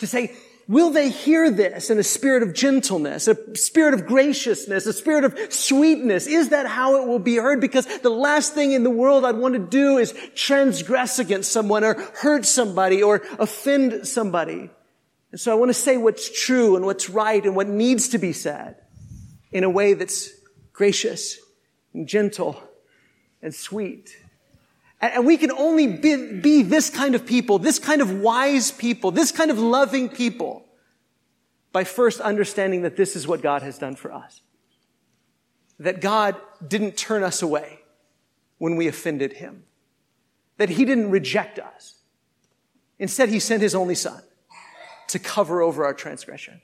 To 0.00 0.06
say, 0.06 0.36
will 0.68 0.90
they 0.90 1.08
hear 1.08 1.50
this 1.50 1.88
in 1.88 1.98
a 1.98 2.02
spirit 2.02 2.42
of 2.42 2.52
gentleness, 2.52 3.28
a 3.28 3.56
spirit 3.56 3.94
of 3.94 4.06
graciousness, 4.06 4.84
a 4.84 4.92
spirit 4.92 5.24
of 5.24 5.38
sweetness? 5.50 6.26
Is 6.26 6.50
that 6.50 6.66
how 6.66 7.02
it 7.02 7.08
will 7.08 7.18
be 7.18 7.36
heard? 7.36 7.62
Because 7.62 7.86
the 8.00 8.10
last 8.10 8.52
thing 8.52 8.72
in 8.72 8.84
the 8.84 8.90
world 8.90 9.24
I'd 9.24 9.36
want 9.36 9.54
to 9.54 9.58
do 9.58 9.96
is 9.96 10.14
transgress 10.34 11.18
against 11.18 11.50
someone 11.50 11.82
or 11.82 11.94
hurt 11.94 12.44
somebody 12.44 13.02
or 13.02 13.22
offend 13.38 14.06
somebody. 14.06 14.70
And 15.32 15.40
so 15.40 15.50
I 15.50 15.54
want 15.54 15.70
to 15.70 15.74
say 15.74 15.96
what's 15.96 16.30
true 16.44 16.76
and 16.76 16.84
what's 16.84 17.08
right 17.08 17.42
and 17.42 17.56
what 17.56 17.66
needs 17.66 18.10
to 18.10 18.18
be 18.18 18.34
said 18.34 18.76
in 19.50 19.64
a 19.64 19.70
way 19.70 19.94
that's 19.94 20.30
gracious 20.74 21.38
and 21.94 22.06
gentle 22.06 22.62
and 23.40 23.54
sweet. 23.54 24.14
And 25.00 25.26
we 25.26 25.38
can 25.38 25.50
only 25.50 25.86
be, 25.86 26.40
be, 26.40 26.62
this 26.62 26.90
kind 26.90 27.14
of 27.14 27.26
people, 27.26 27.58
this 27.58 27.78
kind 27.78 28.02
of 28.02 28.20
wise 28.20 28.70
people, 28.70 29.10
this 29.10 29.32
kind 29.32 29.50
of 29.50 29.58
loving 29.58 30.10
people 30.10 30.64
by 31.72 31.84
first 31.84 32.20
understanding 32.20 32.82
that 32.82 32.96
this 32.96 33.16
is 33.16 33.26
what 33.26 33.40
God 33.42 33.62
has 33.62 33.78
done 33.78 33.96
for 33.96 34.12
us. 34.12 34.42
That 35.78 36.00
God 36.02 36.36
didn't 36.66 36.96
turn 36.96 37.24
us 37.24 37.42
away 37.42 37.80
when 38.58 38.76
we 38.76 38.86
offended 38.86 39.32
him. 39.32 39.64
That 40.58 40.68
he 40.68 40.84
didn't 40.84 41.10
reject 41.10 41.58
us. 41.58 41.94
Instead, 42.98 43.30
he 43.30 43.40
sent 43.40 43.62
his 43.62 43.74
only 43.74 43.94
son 43.94 44.22
to 45.08 45.18
cover 45.18 45.62
over 45.62 45.84
our 45.84 45.94
transgression 45.94 46.60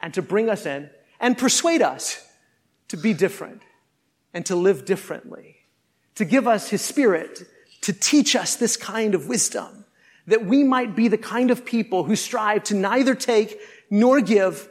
and 0.00 0.14
to 0.14 0.22
bring 0.22 0.50
us 0.50 0.66
in 0.66 0.90
and 1.20 1.36
persuade 1.38 1.82
us 1.82 2.26
to 2.88 2.96
be 2.96 3.12
different 3.12 3.62
and 4.32 4.44
to 4.46 4.56
live 4.56 4.84
differently, 4.84 5.56
to 6.14 6.24
give 6.24 6.46
us 6.46 6.68
his 6.68 6.82
spirit 6.82 7.44
to 7.84 7.92
teach 7.92 8.34
us 8.34 8.56
this 8.56 8.78
kind 8.78 9.14
of 9.14 9.28
wisdom, 9.28 9.84
that 10.26 10.46
we 10.46 10.64
might 10.64 10.96
be 10.96 11.06
the 11.08 11.18
kind 11.18 11.50
of 11.50 11.66
people 11.66 12.04
who 12.04 12.16
strive 12.16 12.64
to 12.64 12.74
neither 12.74 13.14
take 13.14 13.60
nor 13.90 14.22
give 14.22 14.70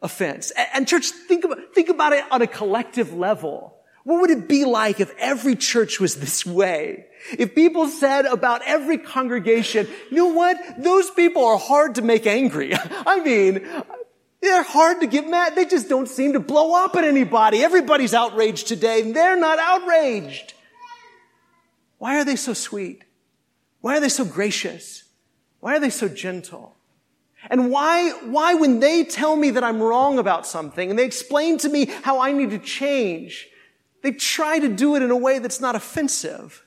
offense. 0.00 0.52
And, 0.72 0.86
church, 0.86 1.10
think 1.10 1.44
about, 1.44 1.74
think 1.74 1.88
about 1.88 2.12
it 2.12 2.24
on 2.30 2.40
a 2.40 2.46
collective 2.46 3.12
level. 3.12 3.74
What 4.04 4.20
would 4.20 4.30
it 4.30 4.48
be 4.48 4.64
like 4.64 5.00
if 5.00 5.14
every 5.18 5.54
church 5.54 6.00
was 6.00 6.16
this 6.16 6.44
way? 6.44 7.06
If 7.38 7.54
people 7.54 7.86
said 7.86 8.26
about 8.26 8.62
every 8.64 8.98
congregation, 8.98 9.86
you 10.10 10.16
know 10.16 10.26
what? 10.28 10.56
Those 10.82 11.10
people 11.10 11.44
are 11.44 11.58
hard 11.58 11.94
to 11.96 12.02
make 12.02 12.26
angry. 12.26 12.72
I 12.90 13.20
mean, 13.20 13.64
they're 14.40 14.64
hard 14.64 15.00
to 15.00 15.06
get 15.06 15.28
mad. 15.28 15.54
They 15.54 15.66
just 15.66 15.88
don't 15.88 16.08
seem 16.08 16.32
to 16.32 16.40
blow 16.40 16.74
up 16.84 16.96
at 16.96 17.04
anybody. 17.04 17.62
Everybody's 17.62 18.12
outraged 18.12 18.66
today 18.66 19.02
and 19.02 19.14
they're 19.14 19.38
not 19.38 19.60
outraged. 19.60 20.54
Why 21.98 22.18
are 22.18 22.24
they 22.24 22.36
so 22.36 22.52
sweet? 22.52 23.04
Why 23.80 23.96
are 23.96 24.00
they 24.00 24.08
so 24.08 24.24
gracious? 24.24 25.04
Why 25.60 25.76
are 25.76 25.80
they 25.80 25.90
so 25.90 26.08
gentle? 26.08 26.74
And 27.48 27.70
why, 27.70 28.10
why 28.10 28.54
when 28.54 28.80
they 28.80 29.04
tell 29.04 29.36
me 29.36 29.50
that 29.50 29.62
I'm 29.62 29.80
wrong 29.80 30.18
about 30.18 30.44
something 30.44 30.90
and 30.90 30.98
they 30.98 31.04
explain 31.04 31.58
to 31.58 31.68
me 31.68 31.86
how 31.86 32.20
I 32.20 32.32
need 32.32 32.50
to 32.50 32.58
change, 32.58 33.48
they 34.02 34.12
try 34.12 34.58
to 34.58 34.68
do 34.68 34.96
it 34.96 35.02
in 35.02 35.10
a 35.10 35.16
way 35.16 35.38
that's 35.38 35.60
not 35.60 35.76
offensive. 35.76 36.64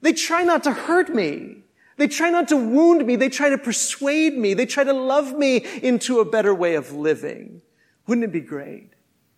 They 0.00 0.12
try 0.12 0.44
not 0.44 0.64
to 0.64 0.72
hurt 0.72 1.14
me. 1.14 1.64
They 1.96 2.08
try 2.08 2.30
not 2.30 2.48
to 2.48 2.56
wound 2.56 3.06
me. 3.06 3.16
They 3.16 3.28
try 3.28 3.48
to 3.48 3.58
persuade 3.58 4.36
me. 4.36 4.54
They 4.54 4.66
try 4.66 4.84
to 4.84 4.92
love 4.92 5.32
me 5.32 5.64
into 5.82 6.20
a 6.20 6.24
better 6.24 6.54
way 6.54 6.74
of 6.74 6.92
living. 6.92 7.62
Wouldn't 8.06 8.24
it 8.24 8.32
be 8.32 8.40
great 8.40 8.90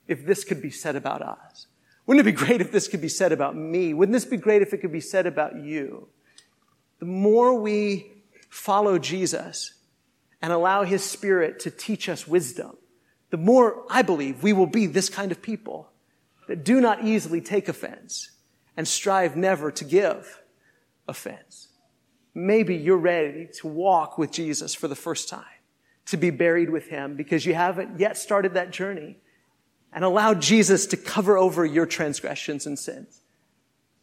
if 0.06 0.26
this 0.26 0.44
could 0.44 0.60
be 0.60 0.70
said 0.70 0.96
about 0.96 1.22
us? 1.22 1.66
Wouldn't 2.06 2.26
it 2.26 2.30
be 2.30 2.36
great 2.36 2.60
if 2.60 2.72
this 2.72 2.88
could 2.88 3.00
be 3.00 3.08
said 3.08 3.32
about 3.32 3.56
me? 3.56 3.94
Wouldn't 3.94 4.14
this 4.14 4.24
be 4.24 4.36
great 4.36 4.62
if 4.62 4.74
it 4.74 4.78
could 4.78 4.92
be 4.92 5.00
said 5.00 5.26
about 5.26 5.56
you? 5.56 6.08
The 6.98 7.06
more 7.06 7.54
we 7.54 8.10
follow 8.50 8.98
Jesus 8.98 9.74
and 10.42 10.52
allow 10.52 10.84
his 10.84 11.04
spirit 11.04 11.60
to 11.60 11.70
teach 11.70 12.08
us 12.08 12.26
wisdom, 12.26 12.76
the 13.30 13.36
more 13.36 13.84
I 13.90 14.02
believe 14.02 14.42
we 14.42 14.52
will 14.52 14.66
be 14.66 14.86
this 14.86 15.08
kind 15.08 15.30
of 15.30 15.42
people 15.42 15.90
that 16.48 16.64
do 16.64 16.80
not 16.80 17.04
easily 17.04 17.40
take 17.40 17.68
offense 17.68 18.32
and 18.76 18.88
strive 18.88 19.36
never 19.36 19.70
to 19.70 19.84
give 19.84 20.42
offense. 21.06 21.68
Maybe 22.34 22.74
you're 22.76 22.96
ready 22.96 23.48
to 23.60 23.68
walk 23.68 24.18
with 24.18 24.32
Jesus 24.32 24.74
for 24.74 24.88
the 24.88 24.96
first 24.96 25.28
time, 25.28 25.44
to 26.06 26.16
be 26.16 26.30
buried 26.30 26.70
with 26.70 26.88
him 26.88 27.16
because 27.16 27.46
you 27.46 27.54
haven't 27.54 28.00
yet 28.00 28.16
started 28.16 28.54
that 28.54 28.70
journey 28.70 29.18
and 29.92 30.04
allowed 30.04 30.42
Jesus 30.42 30.86
to 30.86 30.96
cover 30.96 31.38
over 31.38 31.64
your 31.64 31.86
transgressions 31.86 32.66
and 32.66 32.78
sins. 32.78 33.22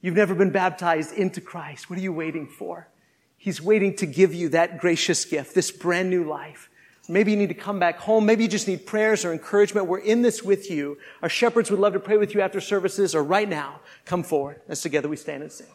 You've 0.01 0.15
never 0.15 0.35
been 0.35 0.51
baptized 0.51 1.13
into 1.13 1.41
Christ. 1.41 1.89
What 1.89 1.97
are 1.97 2.01
you 2.01 2.13
waiting 2.13 2.47
for? 2.47 2.89
He's 3.37 3.61
waiting 3.61 3.95
to 3.97 4.05
give 4.05 4.33
you 4.33 4.49
that 4.49 4.79
gracious 4.79 5.25
gift, 5.25 5.55
this 5.55 5.71
brand 5.71 6.09
new 6.09 6.23
life. 6.23 6.69
Maybe 7.07 7.31
you 7.31 7.37
need 7.37 7.49
to 7.49 7.55
come 7.55 7.79
back 7.79 7.99
home. 7.99 8.25
Maybe 8.25 8.43
you 8.43 8.49
just 8.49 8.67
need 8.67 8.85
prayers 8.85 9.25
or 9.25 9.31
encouragement. 9.31 9.87
We're 9.87 9.99
in 9.99 10.21
this 10.21 10.41
with 10.41 10.71
you. 10.71 10.97
Our 11.21 11.29
shepherds 11.29 11.69
would 11.69 11.79
love 11.79 11.93
to 11.93 11.99
pray 11.99 12.17
with 12.17 12.33
you 12.33 12.41
after 12.41 12.59
services 12.59 13.13
or 13.13 13.23
right 13.23 13.47
now. 13.47 13.79
Come 14.05 14.23
forward 14.23 14.61
as 14.67 14.81
together 14.81 15.07
we 15.07 15.15
stand 15.15 15.43
and 15.43 15.51
sing. 15.51 15.67